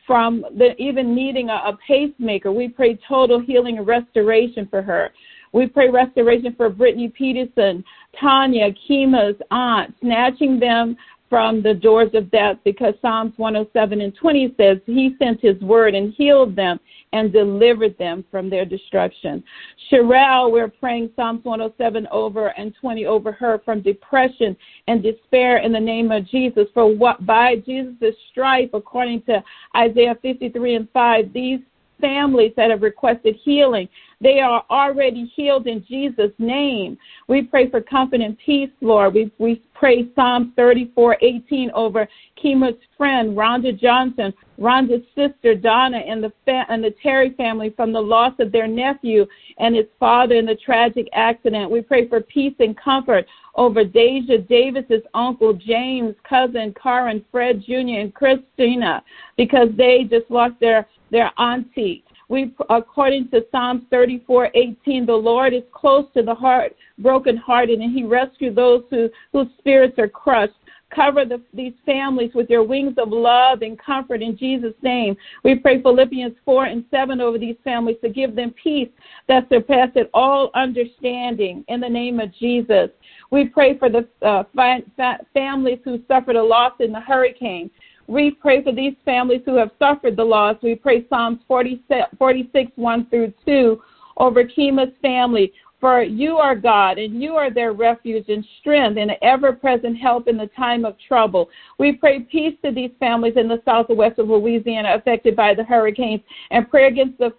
from 0.08 0.46
the, 0.58 0.76
even 0.78 1.14
needing 1.14 1.50
a, 1.50 1.54
a 1.54 1.78
pacemaker. 1.86 2.52
We 2.52 2.70
pray 2.70 2.98
total 3.08 3.40
healing 3.40 3.78
and 3.78 3.88
restoration 3.88 4.68
for 4.70 4.82
her. 4.82 5.12
We 5.54 5.68
pray 5.68 5.90
restoration 5.90 6.56
for 6.58 6.70
Brittany 6.70 7.10
Peterson, 7.10 7.84
Tanya, 8.20 8.70
Kima's 8.88 9.36
aunt, 9.52 9.94
snatching 10.02 10.60
them 10.60 10.98
from 11.30 11.64
the 11.64 11.74
doors 11.74 12.12
of 12.14 12.30
death 12.30 12.58
because 12.64 12.94
Psalms 13.02 13.34
107 13.38 14.02
and 14.02 14.16
20 14.16 14.54
says 14.56 14.78
he 14.86 15.16
sent 15.18 15.42
his 15.42 15.60
word 15.62 15.96
and 15.96 16.14
healed 16.14 16.56
them 16.56 16.80
and 17.12 17.34
delivered 17.34 17.98
them 17.98 18.24
from 18.30 18.50
their 18.50 18.66
destruction. 18.66 19.44
Sherelle, 19.92 20.52
we're 20.52 20.68
praying 20.68 21.10
Psalms 21.16 21.44
107 21.44 22.08
over 22.12 22.48
and 22.50 22.74
20 22.80 23.06
over 23.06 23.32
her 23.32 23.62
from 23.66 23.82
depression 23.82 24.56
and 24.88 25.02
despair 25.02 25.58
in 25.58 25.72
the 25.72 25.80
name 25.80 26.12
of 26.12 26.28
Jesus. 26.28 26.68
For 26.74 26.86
what 26.94 27.26
by 27.26 27.56
Jesus' 27.58 28.16
stripe, 28.32 28.72
according 28.74 29.24
to 29.24 29.44
Isaiah 29.76 30.18
53 30.22 30.76
and 30.76 30.88
5, 30.92 31.34
these 31.34 31.60
families 32.00 32.52
that 32.58 32.70
have 32.70 32.82
requested 32.82 33.36
healing. 33.44 33.88
They 34.24 34.40
are 34.40 34.64
already 34.70 35.32
healed 35.36 35.68
in 35.68 35.84
Jesus' 35.86 36.32
name. 36.40 36.98
We 37.28 37.42
pray 37.42 37.70
for 37.70 37.82
comfort 37.82 38.22
and 38.22 38.38
peace, 38.38 38.70
Lord. 38.80 39.14
We, 39.14 39.32
we 39.38 39.62
pray 39.74 40.08
Psalm 40.16 40.54
34, 40.56 41.18
18 41.22 41.72
over 41.72 42.08
Kima's 42.42 42.78
friend, 42.98 43.36
Rhonda 43.36 43.78
Johnson, 43.78 44.34
Rhonda's 44.58 45.06
sister, 45.14 45.56
Donna, 45.56 45.98
and 45.98 46.24
the, 46.24 46.32
fa- 46.46 46.66
and 46.70 46.82
the 46.82 46.96
Terry 47.04 47.32
family 47.32 47.72
from 47.76 47.92
the 47.92 48.00
loss 48.00 48.34
of 48.40 48.54
their 48.54 48.68
nephew 48.68 49.26
and 49.58 49.76
his 49.76 49.88
father 50.00 50.36
in 50.36 50.46
the 50.46 50.56
tragic 50.56 51.10
accident. 51.12 51.70
We 51.70 51.82
pray 51.82 52.08
for 52.08 52.22
peace 52.22 52.56
and 52.60 52.78
comfort 52.78 53.26
over 53.56 53.84
Deja 53.84 54.38
Davis's 54.38 55.04
uncle, 55.14 55.54
James, 55.54 56.16
cousin, 56.28 56.74
Karen, 56.82 57.26
Fred 57.30 57.62
Jr., 57.62 58.00
and 58.00 58.14
Christina, 58.14 59.04
because 59.36 59.68
they 59.78 60.06
just 60.10 60.32
lost 60.32 60.56
their 60.62 60.88
their 61.12 61.32
auntie. 61.38 62.04
We, 62.30 62.54
according 62.70 63.30
to 63.30 63.46
Psalms 63.52 63.84
34:18, 63.92 65.06
the 65.06 65.14
Lord 65.14 65.54
is 65.54 65.64
close 65.72 66.06
to 66.14 66.24
the 66.24 66.36
heart, 66.36 66.76
brokenhearted, 66.98 67.80
and 67.80 67.94
He 67.94 68.04
rescues 68.04 68.56
those 68.56 68.84
who, 68.90 69.10
whose 69.32 69.48
spirits 69.58 70.00
are 70.00 70.08
crushed. 70.08 70.54
Cover 70.90 71.26
the, 71.26 71.42
these 71.54 71.74
families 71.88 72.32
with 72.36 72.52
your 72.52 72.62
wings 72.64 72.96
of 73.00 73.10
love 73.10 73.64
and 73.64 73.80
comfort 73.80 74.22
in 74.22 74.38
Jesus' 74.38 74.76
name. 74.84 75.18
We 75.44 75.56
pray 75.56 75.82
Philippians 75.82 76.36
4 76.46 76.66
and 76.66 76.86
7 76.92 77.20
over 77.20 77.40
these 77.40 77.56
families 77.64 77.98
to 78.04 78.10
give 78.10 78.36
them 78.36 78.54
peace 78.62 78.90
that 79.28 79.50
surpasses 79.50 80.06
all 80.14 80.52
understanding 80.54 81.66
in 81.68 81.80
the 81.80 81.90
name 81.90 82.20
of 82.20 82.32
Jesus. 82.36 82.92
We 83.32 83.46
pray 83.46 83.76
for 83.80 83.90
the 83.90 84.08
uh, 84.22 84.44
fa- 84.54 85.18
families 85.34 85.80
who 85.84 86.00
suffered 86.08 86.36
a 86.36 86.44
loss 86.44 86.74
in 86.80 86.92
the 86.92 87.00
hurricane. 87.00 87.72
We 88.08 88.32
pray 88.32 88.64
for 88.64 88.72
these 88.72 88.96
families 89.06 89.42
who 89.46 89.56
have 89.56 89.72
suffered 89.80 90.18
the 90.18 90.24
loss. 90.24 90.58
We 90.62 90.76
pray 90.76 91.06
Psalms 91.10 91.40
46, 91.48 92.08
46 92.18 92.72
1 92.76 93.10
through 93.10 93.34
2 93.46 93.82
over 94.18 94.44
Kima's 94.44 94.94
family. 95.02 95.54
For 95.80 96.02
you 96.02 96.38
are 96.38 96.56
God, 96.56 96.98
and 96.98 97.22
you 97.22 97.34
are 97.34 97.54
their 97.54 97.74
refuge 97.74 98.30
and 98.30 98.46
strength 98.62 98.98
and 98.98 99.12
ever 99.22 99.52
present 99.52 99.98
help 99.98 100.30
in 100.30 100.38
the 100.38 100.50
time 100.56 100.86
of 100.86 100.96
trouble. 101.06 101.50
We 101.78 101.92
pray 101.92 102.22
peace 102.22 102.56
to 102.64 102.72
these 102.72 102.92
families 103.02 103.34
in 103.36 103.50
the 103.50 103.62
south 103.66 103.88
and 103.90 103.98
west 103.98 104.18
of 104.18 104.30
Louisiana 104.30 104.96
affected 104.96 105.36
by 105.36 105.54
the 105.54 105.66
hurricanes 105.66 106.22
and 106.52 106.70
pray 106.70 106.88
against 106.88 107.18
the 107.18 107.34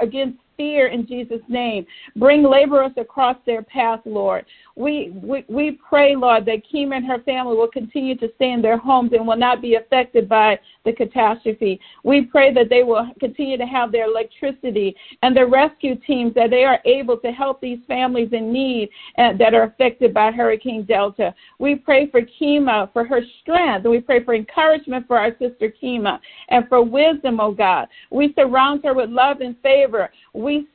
against 0.00 0.38
fear 0.60 0.88
in 0.88 1.06
Jesus' 1.06 1.40
name. 1.48 1.86
Bring 2.16 2.42
laborers 2.42 2.92
across 2.98 3.36
their 3.46 3.62
path, 3.62 4.00
Lord. 4.04 4.44
We, 4.76 5.10
we, 5.22 5.44
we 5.48 5.78
pray, 5.88 6.14
Lord, 6.14 6.44
that 6.44 6.62
Kima 6.70 6.96
and 6.96 7.06
her 7.06 7.22
family 7.22 7.56
will 7.56 7.68
continue 7.68 8.14
to 8.18 8.28
stay 8.36 8.52
in 8.52 8.60
their 8.60 8.76
homes 8.76 9.12
and 9.14 9.26
will 9.26 9.38
not 9.38 9.62
be 9.62 9.76
affected 9.76 10.28
by 10.28 10.58
the 10.84 10.92
catastrophe. 10.92 11.80
We 12.04 12.22
pray 12.22 12.52
that 12.52 12.68
they 12.68 12.82
will 12.82 13.08
continue 13.18 13.56
to 13.56 13.64
have 13.64 13.90
their 13.90 14.04
electricity 14.04 14.94
and 15.22 15.34
the 15.34 15.46
rescue 15.46 15.94
teams, 16.06 16.34
that 16.34 16.50
they 16.50 16.64
are 16.64 16.80
able 16.84 17.16
to 17.18 17.32
help 17.32 17.62
these 17.62 17.78
families 17.88 18.28
in 18.32 18.52
need 18.52 18.90
and, 19.16 19.40
that 19.40 19.54
are 19.54 19.64
affected 19.64 20.12
by 20.12 20.30
Hurricane 20.30 20.84
Delta. 20.84 21.34
We 21.58 21.76
pray 21.76 22.10
for 22.10 22.20
Kima, 22.20 22.84
uh, 22.84 22.86
for 22.92 23.04
her 23.04 23.20
strength. 23.40 23.84
And 23.84 23.90
we 23.90 24.00
pray 24.00 24.22
for 24.24 24.34
encouragement 24.34 25.06
for 25.06 25.16
our 25.16 25.30
sister 25.38 25.72
Kima 25.82 26.18
and 26.48 26.68
for 26.68 26.82
wisdom, 26.82 27.40
oh 27.40 27.52
God. 27.52 27.88
We 28.10 28.34
surround 28.34 28.84
her 28.84 28.94
with 28.94 29.10
love 29.10 29.40
and 29.40 29.56
favor. 29.62 30.10
We 30.34 30.49
we 30.50 30.66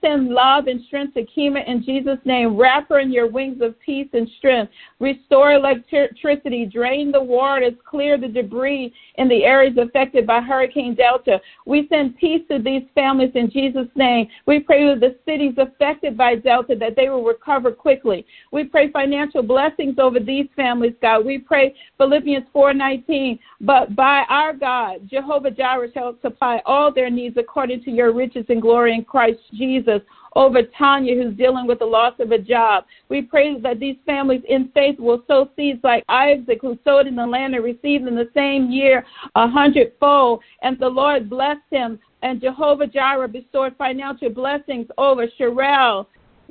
send 0.00 0.28
love 0.28 0.66
and 0.66 0.84
strength 0.86 1.14
to 1.14 1.24
Kima 1.24 1.66
in 1.66 1.82
Jesus' 1.82 2.18
name. 2.24 2.56
Wrap 2.56 2.88
her 2.88 3.00
in 3.00 3.12
your 3.12 3.30
wings 3.30 3.60
of 3.60 3.78
peace 3.80 4.08
and 4.12 4.28
strength. 4.38 4.72
Restore 4.98 5.52
electricity. 5.52 6.66
Drain 6.66 7.12
the 7.12 7.22
waters. 7.22 7.74
Clear 7.84 8.18
the 8.18 8.28
debris 8.28 8.92
in 9.16 9.28
the 9.28 9.44
areas 9.44 9.76
affected 9.78 10.26
by 10.26 10.40
Hurricane 10.40 10.94
Delta. 10.94 11.40
We 11.66 11.86
send 11.88 12.16
peace 12.16 12.42
to 12.50 12.58
these 12.58 12.82
families 12.94 13.32
in 13.34 13.50
Jesus' 13.50 13.88
name. 13.94 14.28
We 14.46 14.60
pray 14.60 14.84
that 14.86 15.00
the 15.00 15.16
cities 15.24 15.54
affected 15.58 16.16
by 16.16 16.36
Delta 16.36 16.74
that 16.76 16.96
they 16.96 17.08
will 17.08 17.24
recover 17.24 17.72
quickly. 17.72 18.26
We 18.50 18.64
pray 18.64 18.90
financial 18.90 19.42
blessings 19.42 19.98
over 19.98 20.20
these 20.20 20.48
families, 20.56 20.94
God. 21.00 21.24
We 21.24 21.38
pray 21.38 21.74
Philippians 21.98 22.46
4:19. 22.52 23.38
But 23.60 23.94
by 23.94 24.24
our 24.28 24.52
God, 24.52 25.08
Jehovah 25.08 25.50
Jireh 25.50 25.92
shall 25.92 26.16
supply 26.20 26.60
all 26.66 26.92
their 26.92 27.10
needs 27.10 27.36
according 27.36 27.84
to 27.84 27.90
your 27.90 28.12
riches 28.12 28.46
and 28.48 28.60
glory 28.60 28.94
in 28.94 29.04
Christ 29.04 29.38
Jesus 29.52 30.00
over 30.34 30.62
Tanya, 30.62 31.14
who's 31.14 31.36
dealing 31.36 31.66
with 31.66 31.78
the 31.78 31.84
loss 31.84 32.14
of 32.18 32.32
a 32.32 32.38
job. 32.38 32.84
We 33.08 33.22
pray 33.22 33.58
that 33.60 33.80
these 33.80 33.96
families 34.06 34.42
in 34.48 34.70
faith 34.72 34.98
will 34.98 35.22
sow 35.26 35.50
seeds 35.56 35.80
like 35.84 36.04
Isaac, 36.08 36.58
who 36.62 36.78
sowed 36.84 37.06
in 37.06 37.16
the 37.16 37.26
land 37.26 37.54
and 37.54 37.64
received 37.64 38.06
in 38.06 38.14
the 38.14 38.30
same 38.34 38.70
year 38.70 39.04
a 39.34 39.48
hundredfold, 39.48 40.40
and 40.62 40.78
the 40.78 40.88
Lord 40.88 41.28
blessed 41.28 41.60
him. 41.70 41.98
And 42.22 42.40
Jehovah 42.40 42.86
Jireh 42.86 43.28
bestowed 43.28 43.76
financial 43.76 44.30
blessings 44.30 44.86
over 44.96 45.26
Sherelle, 45.38 46.06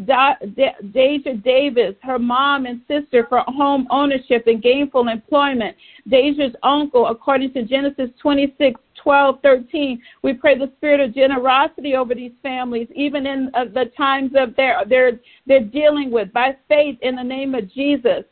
Deja 0.05 1.33
Davis, 1.43 1.95
her 2.03 2.19
mom 2.19 2.65
and 2.65 2.81
sister 2.87 3.25
for 3.27 3.43
home 3.47 3.87
ownership 3.89 4.47
and 4.47 4.61
gainful 4.61 5.07
employment. 5.07 5.75
Deja's 6.07 6.53
uncle, 6.63 7.07
according 7.07 7.53
to 7.53 7.63
Genesis 7.63 8.09
26, 8.21 8.79
12, 8.95 9.39
13. 9.41 10.01
We 10.21 10.33
pray 10.33 10.57
the 10.57 10.71
spirit 10.77 10.99
of 10.99 11.13
generosity 11.13 11.95
over 11.95 12.15
these 12.15 12.33
families, 12.41 12.87
even 12.95 13.25
in 13.25 13.51
uh, 13.53 13.65
the 13.65 13.91
times 13.97 14.31
of 14.35 14.55
their 14.55 14.83
they're 14.87 15.19
they're 15.45 15.63
dealing 15.63 16.11
with 16.11 16.31
by 16.33 16.55
faith 16.67 16.97
in 17.01 17.15
the 17.15 17.23
name 17.23 17.55
of 17.55 17.71
Jesus. 17.71 18.23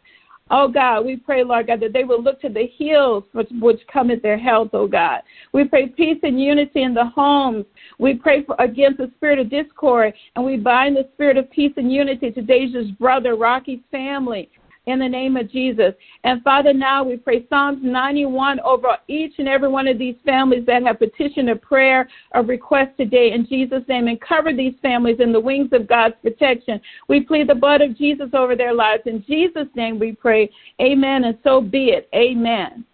Oh 0.52 0.68
God, 0.68 1.06
we 1.06 1.16
pray, 1.16 1.44
Lord 1.44 1.68
God, 1.68 1.80
that 1.82 1.94
they 1.94 2.04
will 2.04 2.22
look 2.22 2.42
to 2.42 2.50
the 2.50 2.68
hills 2.78 3.24
which, 3.34 3.50
which 3.60 3.82
cometh 3.92 4.22
their 4.22 4.38
health, 4.38 4.70
oh 4.74 4.88
God. 4.88 5.22
We 5.54 5.66
pray 5.66 5.88
peace 5.88 6.20
and 6.24 6.42
unity 6.42 6.84
in 6.84 6.94
the 6.94 7.06
homes. 7.06 7.66
We 8.00 8.16
pray 8.16 8.44
for, 8.44 8.56
against 8.58 8.98
the 8.98 9.12
spirit 9.18 9.40
of 9.40 9.50
discord, 9.50 10.14
and 10.36 10.44
we 10.44 10.58
bind 10.58 10.96
the 10.96 11.08
spirit 11.14 11.38
of 11.38 11.52
peace 11.52 11.74
and 11.78 11.92
unity 11.92 12.32
to 12.32 12.42
Deja's 12.42 12.90
brother, 12.92 13.36
Rocky's 13.36 13.82
family 13.92 14.50
in 14.86 15.00
the 15.00 15.08
name 15.08 15.38
of 15.38 15.52
Jesus. 15.52 15.94
And 16.24 16.42
Father, 16.44 16.74
now 16.74 17.04
we 17.04 17.18
pray 17.18 17.46
Psalms 17.50 17.80
91 17.82 18.60
over 18.62 18.98
each 19.08 19.34
and 19.38 19.48
every 19.48 19.68
one 19.68 19.88
of 19.88 20.00
these 20.00 20.16
families 20.26 20.66
that 20.66 20.84
have 20.84 21.00
petitioned 21.00 21.50
a 21.50 21.56
prayer 21.56 22.08
a 22.34 22.42
request 22.42 22.92
today 22.98 23.32
in 23.34 23.46
Jesus' 23.48 23.84
name 23.88 24.08
and 24.08 24.20
cover 24.22 24.54
these 24.54 24.74
families 24.82 25.18
in 25.20 25.32
the 25.32 25.40
wings 25.40 25.70
of 25.74 25.88
God's 25.88 26.16
protection. 26.22 26.82
We 27.08 27.22
plead 27.22 27.50
the 27.50 27.56
blood 27.56 27.82
of 27.82 27.98
Jesus 27.98 28.30
over 28.34 28.56
their 28.56 28.74
lives. 28.74 29.04
In 29.06 29.24
Jesus' 29.28 29.68
name 29.76 30.00
we 30.00 30.14
pray. 30.14 30.50
Amen. 30.82 31.24
And 31.24 31.38
so 31.44 31.62
be 31.62 31.90
it. 31.90 32.10
Amen. 32.14 32.86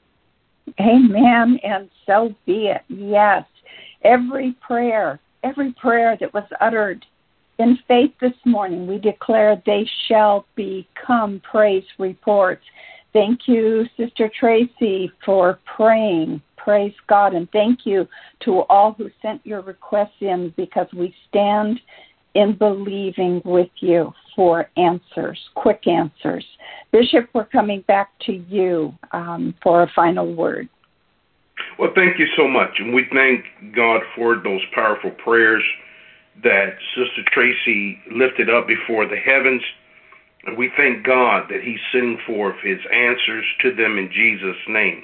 Amen. 0.80 1.60
And 1.64 1.90
so 2.06 2.34
be 2.46 2.68
it. 2.68 2.82
Yes. 2.90 3.46
Every 4.04 4.54
prayer, 4.54 5.20
every 5.44 5.74
prayer 5.74 6.18
that 6.20 6.34
was 6.34 6.44
uttered 6.60 7.06
in 7.58 7.78
faith 7.88 8.12
this 8.20 8.34
morning, 8.46 8.88
we 8.88 8.98
declare 8.98 9.62
they 9.66 9.88
shall 10.08 10.46
become 10.56 11.42
praise 11.50 11.86
reports. 11.98 12.64
Thank 13.14 13.48
you, 13.48 13.86
Sister 13.98 14.30
Tracy, 14.38 15.12
for 15.26 15.60
praying. 15.78 16.42
Praise 16.58 16.94
God. 17.08 17.34
And 17.34 17.50
thank 17.52 17.86
you 17.86 18.08
to 18.44 18.62
all 18.64 18.94
who 18.94 19.10
sent 19.22 19.46
your 19.46 19.62
requests 19.62 20.20
in 20.20 20.54
because 20.58 20.88
we 20.94 21.16
stand 21.30 21.80
in 22.34 22.58
believing 22.58 23.42
with 23.46 23.70
you 23.80 24.12
for 24.36 24.70
answers, 24.76 25.40
quick 25.56 25.88
answers. 25.88 26.46
Bishop, 26.92 27.30
we're 27.34 27.46
coming 27.46 27.82
back 27.88 28.10
to 28.26 28.34
you 28.34 28.94
um, 29.12 29.56
for 29.64 29.84
a 29.84 29.92
final 29.96 30.36
word. 30.36 30.68
Well, 31.80 31.92
thank 31.96 32.20
you 32.20 32.28
so 32.36 32.48
much. 32.48 32.72
And 32.80 32.94
we 32.94 33.06
thank 33.14 33.46
God 33.74 34.02
for 34.16 34.36
those 34.36 34.62
powerful 34.74 35.12
prayers 35.12 35.64
that 36.44 36.78
Sister 36.96 37.24
Tracy 37.32 38.00
lifted 38.12 38.50
up 38.50 38.68
before 38.68 39.08
the 39.08 39.18
heavens. 39.18 39.62
And 40.46 40.58
we 40.58 40.72
thank 40.78 41.06
God 41.06 41.48
that 41.50 41.64
He's 41.64 41.80
sending 41.92 42.20
forth 42.26 42.56
His 42.64 42.80
answers 42.92 43.46
to 43.62 43.74
them 43.74 43.98
in 43.98 44.12
Jesus' 44.12 44.62
name. 44.68 45.04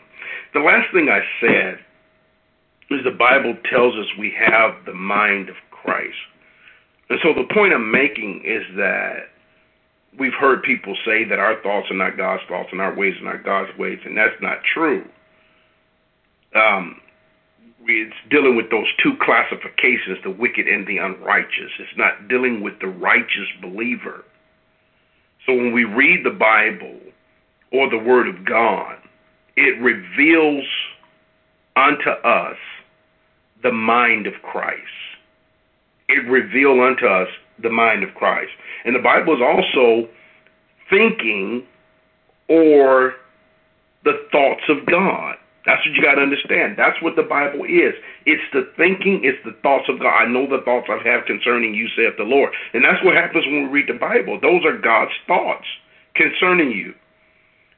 The 0.53 0.59
last 0.59 0.91
thing 0.93 1.09
I 1.09 1.21
said 1.39 1.79
is 2.91 3.03
the 3.03 3.11
Bible 3.11 3.55
tells 3.69 3.95
us 3.95 4.05
we 4.19 4.33
have 4.37 4.85
the 4.85 4.93
mind 4.93 5.49
of 5.49 5.55
Christ. 5.71 6.17
And 7.09 7.19
so 7.23 7.33
the 7.33 7.51
point 7.53 7.73
I'm 7.73 7.91
making 7.91 8.43
is 8.45 8.63
that 8.77 9.29
we've 10.19 10.33
heard 10.33 10.63
people 10.63 10.95
say 11.05 11.23
that 11.25 11.39
our 11.39 11.61
thoughts 11.61 11.89
are 11.89 11.97
not 11.97 12.17
God's 12.17 12.43
thoughts 12.47 12.69
and 12.71 12.81
our 12.81 12.95
ways 12.95 13.15
are 13.21 13.33
not 13.33 13.43
God's 13.43 13.77
ways, 13.77 13.99
and 14.05 14.17
that's 14.17 14.39
not 14.41 14.59
true. 14.73 15.05
Um, 16.55 17.01
it's 17.87 18.15
dealing 18.29 18.55
with 18.55 18.69
those 18.69 18.87
two 19.01 19.13
classifications, 19.21 20.17
the 20.23 20.31
wicked 20.31 20.67
and 20.67 20.87
the 20.87 20.97
unrighteous. 20.97 21.71
It's 21.79 21.97
not 21.97 22.27
dealing 22.27 22.61
with 22.61 22.79
the 22.79 22.87
righteous 22.87 23.47
believer. 23.61 24.23
So 25.45 25.53
when 25.53 25.73
we 25.73 25.85
read 25.85 26.25
the 26.25 26.31
Bible 26.31 26.99
or 27.71 27.89
the 27.89 27.97
Word 27.97 28.27
of 28.27 28.45
God, 28.45 28.97
it 29.55 29.81
reveals 29.81 30.65
unto 31.75 32.09
us 32.09 32.57
the 33.63 33.71
mind 33.71 34.27
of 34.27 34.33
Christ. 34.43 34.79
It 36.07 36.27
reveals 36.29 36.79
unto 36.79 37.05
us 37.05 37.27
the 37.61 37.69
mind 37.69 38.03
of 38.03 38.13
Christ. 38.15 38.51
And 38.85 38.95
the 38.95 38.99
Bible 38.99 39.35
is 39.35 39.41
also 39.41 40.09
thinking 40.89 41.63
or 42.47 43.15
the 44.03 44.25
thoughts 44.31 44.63
of 44.67 44.85
God. 44.85 45.35
That's 45.65 45.85
what 45.85 45.93
you 45.95 46.01
got 46.01 46.15
to 46.15 46.21
understand. 46.21 46.75
That's 46.77 46.99
what 47.01 47.15
the 47.15 47.23
Bible 47.23 47.65
is. 47.65 47.93
It's 48.25 48.43
the 48.51 48.71
thinking, 48.77 49.21
it's 49.23 49.37
the 49.45 49.55
thoughts 49.61 49.85
of 49.89 49.99
God. 49.99 50.09
I 50.09 50.25
know 50.25 50.49
the 50.49 50.63
thoughts 50.65 50.87
I 50.89 50.97
have 51.07 51.25
concerning 51.25 51.75
you, 51.75 51.87
saith 51.95 52.17
the 52.17 52.23
Lord. 52.23 52.51
And 52.73 52.83
that's 52.83 53.03
what 53.03 53.15
happens 53.15 53.45
when 53.45 53.63
we 53.63 53.69
read 53.69 53.87
the 53.87 53.99
Bible. 53.99 54.39
Those 54.41 54.65
are 54.65 54.77
God's 54.77 55.13
thoughts 55.27 55.65
concerning 56.15 56.71
you. 56.71 56.93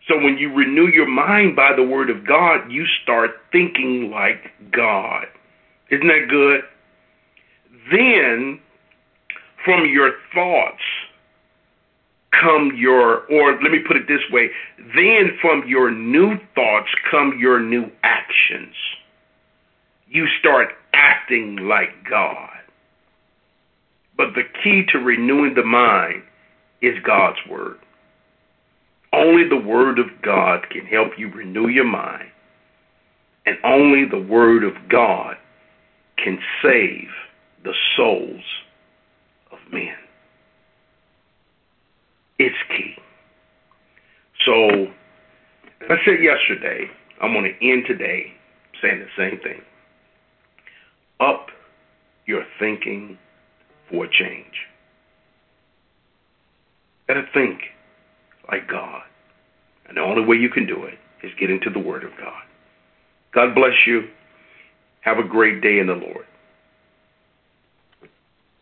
So 0.08 0.18
when 0.18 0.38
you 0.38 0.54
renew 0.54 0.88
your 0.88 1.08
mind 1.08 1.56
by 1.56 1.74
the 1.76 1.84
word 1.84 2.10
of 2.10 2.26
God, 2.28 2.72
you 2.72 2.86
start 3.04 3.32
thinking 3.52 4.12
like 4.12 4.52
God. 4.72 5.26
Isn't 5.90 6.08
that 6.08 6.28
good? 6.30 6.62
Then, 7.92 8.60
from 9.66 9.86
your 9.86 10.14
thoughts, 10.34 10.82
come 12.42 12.72
your, 12.76 13.26
or 13.32 13.62
let 13.62 13.72
me 13.72 13.80
put 13.86 13.98
it 13.98 14.08
this 14.08 14.22
way, 14.32 14.50
then 14.78 15.38
from 15.42 15.64
your 15.68 15.92
new 15.92 16.38
thoughts 16.56 16.90
come 17.10 17.38
your 17.40 17.60
new 17.60 17.86
actions. 18.04 18.76
You 20.08 20.28
start 20.40 20.70
acting 20.94 21.58
like 21.58 22.08
God. 22.10 22.50
But 24.16 24.36
the 24.36 24.44
key 24.64 24.84
to 24.92 25.00
renewing 25.00 25.56
the 25.56 25.64
mind 25.64 26.24
is 26.82 26.96
God's 27.04 27.40
Word. 27.50 27.78
Only 29.12 29.48
the 29.48 29.58
Word 29.58 30.00
of 30.00 30.08
God 30.22 30.70
can 30.70 30.86
help 30.86 31.12
you 31.18 31.30
renew 31.32 31.68
your 31.68 31.86
mind. 31.86 32.30
And 33.46 33.58
only 33.64 34.06
the 34.06 34.20
Word 34.20 34.64
of 34.64 34.74
God 34.90 35.36
can 36.18 36.40
save 36.62 37.10
the 37.64 37.74
souls 37.96 38.44
of 39.52 39.60
men. 39.72 39.96
It's 42.40 42.56
key. 42.70 42.96
So, 44.46 44.88
I 45.90 45.96
said 46.06 46.22
yesterday, 46.22 46.88
I'm 47.22 47.34
going 47.34 47.46
to 47.46 47.72
end 47.72 47.86
today 47.88 48.34
saying 48.82 49.00
the 49.00 49.08
same 49.18 49.40
thing. 49.40 49.62
Up 51.20 51.48
your 52.26 52.44
thinking 52.60 53.18
for 53.90 54.08
change. 54.08 54.68
Gotta 57.08 57.24
think 57.34 57.60
like 58.52 58.68
God. 58.70 59.04
And 59.88 59.98
the 59.98 60.02
only 60.02 60.26
way 60.26 60.38
you 60.38 60.50
can 60.50 60.66
do 60.66 60.84
it 60.84 60.98
is 61.24 61.32
get 61.40 61.50
into 61.50 61.70
the 61.70 61.80
Word 61.80 62.04
of 62.04 62.12
God. 62.18 62.42
God 63.34 63.54
bless 63.54 63.74
you. 63.86 64.08
Have 65.02 65.18
a 65.18 65.24
great 65.24 65.62
day 65.62 65.80
in 65.80 65.88
the 65.88 65.94
Lord. 65.94 66.26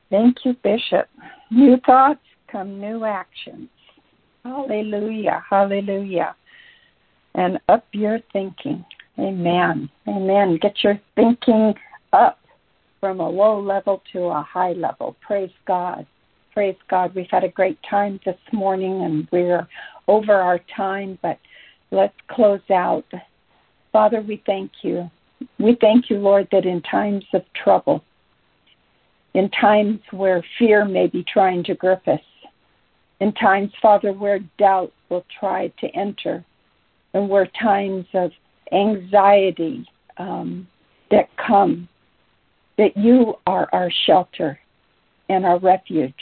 Thank 0.10 0.38
you, 0.44 0.56
Bishop. 0.64 1.08
New 1.52 1.78
thoughts? 1.86 2.20
Come 2.52 2.80
new 2.80 3.06
actions. 3.06 3.70
Oh. 4.46 4.68
Hallelujah. 4.68 5.44
Hallelujah. 5.50 6.36
And 7.36 7.60
up 7.70 7.86
your 7.94 8.20
thinking. 8.34 8.84
Amen. 9.20 9.90
Amen. 10.08 10.58
Get 10.62 10.84
your 10.84 11.00
thinking 11.16 11.74
up 12.14 12.40
from 13.00 13.20
a 13.20 13.30
low 13.30 13.60
level 13.60 14.02
to 14.14 14.24
a 14.26 14.42
high 14.42 14.74
level. 14.74 15.16
Praise 15.22 15.52
God. 15.68 16.06
Praise 16.54 16.76
God. 16.90 17.16
We've 17.16 17.30
had 17.30 17.44
a 17.44 17.50
great 17.50 17.80
time 17.90 18.20
this 18.26 18.38
morning 18.52 19.04
and 19.04 19.28
we're 19.32 19.68
over 20.08 20.34
our 20.34 20.60
time, 20.76 21.18
but 21.22 21.40
let's 21.92 22.16
close 22.30 22.62
out. 22.70 23.06
Father, 23.92 24.22
we 24.22 24.42
thank 24.46 24.72
you. 24.82 25.10
We 25.60 25.78
thank 25.80 26.10
you, 26.10 26.18
Lord, 26.18 26.48
that 26.52 26.66
in 26.66 26.82
times 26.82 27.26
of 27.34 27.44
trouble, 27.54 28.04
in 29.34 29.50
times 29.50 30.00
where 30.12 30.44
fear 30.60 30.86
may 30.86 31.08
be 31.08 31.24
trying 31.24 31.64
to 31.66 31.76
grip 31.76 32.08
us, 32.08 32.20
in 33.22 33.32
times, 33.34 33.72
Father, 33.80 34.14
where 34.14 34.40
doubt 34.58 34.92
will 35.10 35.24
try 35.40 35.68
to 35.80 35.88
enter, 35.90 36.44
and 37.14 37.30
where 37.30 37.48
times 37.62 38.06
of 38.16 38.32
anxiety 38.72 39.88
um, 40.18 40.68
that 41.12 41.30
come, 41.38 41.88
that 42.80 42.98
you 42.98 43.36
are 43.46 43.70
our 43.74 43.92
shelter 44.08 44.60
and 45.30 45.46
our 45.46 45.60
refuge. 45.60 46.14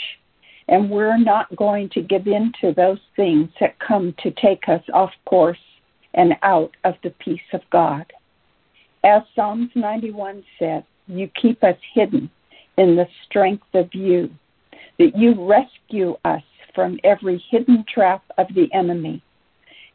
And 0.68 0.90
we're 0.90 1.18
not 1.18 1.56
going 1.56 1.90
to 1.92 2.02
give 2.02 2.28
in 2.28 2.52
to 2.60 2.74
those 2.74 3.00
things 3.16 3.50
that 3.62 3.80
come 3.80 4.14
to 4.22 4.32
take 4.32 4.68
us 4.68 4.84
off 4.94 5.12
course 5.26 5.58
and 6.16 6.34
out 6.44 6.76
of 6.84 6.96
the 7.02 7.12
peace 7.12 7.40
of 7.54 7.62
God. 7.72 8.12
As 9.06 9.22
Psalms 9.36 9.70
91 9.74 10.44
said, 10.60 10.84
you 11.08 11.30
keep 11.42 11.64
us 11.64 11.78
hidden 11.94 12.30
in 12.78 12.98
the 12.98 13.08
strength 13.26 13.74
of 13.74 13.94
you, 13.94 14.30
that 14.98 15.16
you 15.16 15.48
rescue 15.48 16.18
us 16.26 16.44
from 16.80 16.98
every 17.04 17.44
hidden 17.52 17.84
trap 17.94 18.24
of 18.38 18.48
the 18.56 18.74
enemy, 18.74 19.22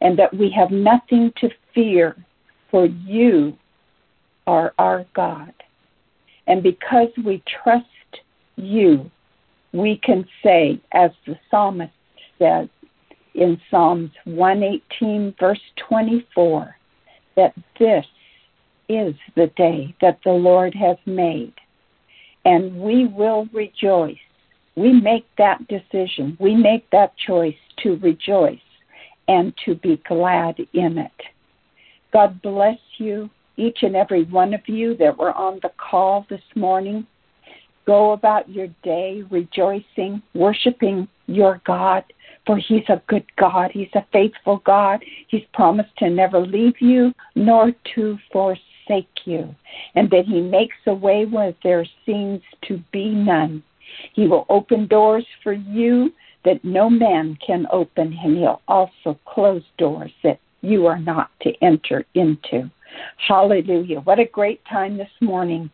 and 0.01 0.19
that 0.19 0.31
we 0.31 0.51
have 0.51 0.69
nothing 0.69 1.33
to 1.35 1.49
fear, 1.73 2.15
for 2.69 2.85
you 2.85 3.57
are 4.45 4.71
our 4.77 5.03
God. 5.15 5.51
And 6.45 6.61
because 6.61 7.07
we 7.25 7.41
trust 7.63 7.87
you, 8.55 9.09
we 9.73 9.99
can 10.03 10.27
say, 10.43 10.79
as 10.93 11.09
the 11.25 11.35
psalmist 11.49 11.91
says 12.37 12.69
in 13.33 13.59
Psalms 13.71 14.11
118, 14.25 15.33
verse 15.39 15.59
24, 15.89 16.75
that 17.35 17.55
this 17.79 18.05
is 18.89 19.15
the 19.35 19.47
day 19.57 19.95
that 20.01 20.19
the 20.23 20.31
Lord 20.31 20.75
has 20.75 20.97
made, 21.07 21.55
and 22.45 22.79
we 22.79 23.07
will 23.07 23.47
rejoice. 23.51 24.17
We 24.75 24.91
make 24.91 25.25
that 25.37 25.67
decision, 25.67 26.37
we 26.39 26.55
make 26.55 26.89
that 26.91 27.13
choice 27.17 27.55
to 27.83 27.97
rejoice 27.97 28.59
and 29.27 29.53
to 29.65 29.75
be 29.75 30.01
glad 30.07 30.59
in 30.73 30.97
it. 30.97 31.11
God 32.11 32.41
bless 32.41 32.77
you, 32.97 33.29
each 33.57 33.79
and 33.81 33.95
every 33.95 34.23
one 34.25 34.53
of 34.53 34.61
you 34.67 34.95
that 34.97 35.17
were 35.17 35.33
on 35.33 35.59
the 35.61 35.71
call 35.77 36.25
this 36.29 36.41
morning. 36.55 37.07
Go 37.85 38.11
about 38.11 38.49
your 38.49 38.67
day 38.83 39.23
rejoicing, 39.29 40.21
worshiping 40.33 41.07
your 41.27 41.61
God, 41.65 42.03
for 42.45 42.57
He's 42.57 42.87
a 42.89 43.01
good 43.07 43.25
God. 43.37 43.71
He's 43.71 43.93
a 43.93 44.05
faithful 44.11 44.61
God. 44.65 45.03
He's 45.27 45.43
promised 45.53 45.95
to 45.97 46.09
never 46.09 46.39
leave 46.39 46.79
you 46.79 47.13
nor 47.35 47.71
to 47.95 48.17
forsake 48.31 49.25
you, 49.25 49.53
and 49.95 50.09
that 50.09 50.25
He 50.25 50.41
makes 50.41 50.75
a 50.87 50.93
way 50.93 51.25
where 51.25 51.53
there 51.63 51.85
seems 52.05 52.41
to 52.67 52.81
be 52.91 53.09
none. 53.09 53.63
He 54.13 54.27
will 54.27 54.45
open 54.49 54.87
doors 54.87 55.25
for 55.43 55.53
you 55.53 56.11
that 56.43 56.63
no 56.63 56.89
man 56.89 57.37
can 57.45 57.65
open, 57.71 58.17
and 58.23 58.37
He'll 58.37 58.61
also 58.67 59.19
close 59.25 59.63
doors 59.77 60.11
that 60.23 60.39
you 60.61 60.85
are 60.85 60.99
not 60.99 61.29
to 61.41 61.53
enter 61.61 62.05
into. 62.13 62.69
Hallelujah. 63.27 63.99
What 64.01 64.19
a 64.19 64.25
great 64.25 64.61
time 64.65 64.97
this 64.97 65.09
morning. 65.21 65.69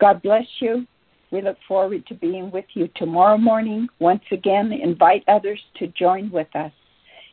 God 0.00 0.22
bless 0.22 0.46
you. 0.60 0.86
We 1.30 1.42
look 1.42 1.58
forward 1.66 2.06
to 2.06 2.14
being 2.14 2.50
with 2.50 2.66
you 2.74 2.88
tomorrow 2.96 3.38
morning. 3.38 3.88
Once 3.98 4.22
again, 4.30 4.72
invite 4.72 5.24
others 5.28 5.60
to 5.78 5.88
join 5.88 6.30
with 6.30 6.54
us. 6.54 6.72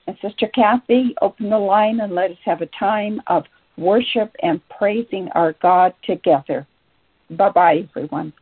And 0.08 0.18
Sister 0.22 0.48
Kathy, 0.54 1.16
open 1.22 1.50
the 1.50 1.58
line 1.60 2.00
and 2.00 2.16
let 2.16 2.32
us 2.32 2.38
have 2.44 2.62
a 2.62 2.70
time 2.78 3.22
of 3.28 3.44
worship 3.78 4.36
and 4.42 4.60
praising 4.70 5.30
our 5.36 5.54
God 5.62 5.94
together. 6.04 6.68
Bye 7.30 7.50
bye, 7.50 7.88
everyone. 7.90 8.34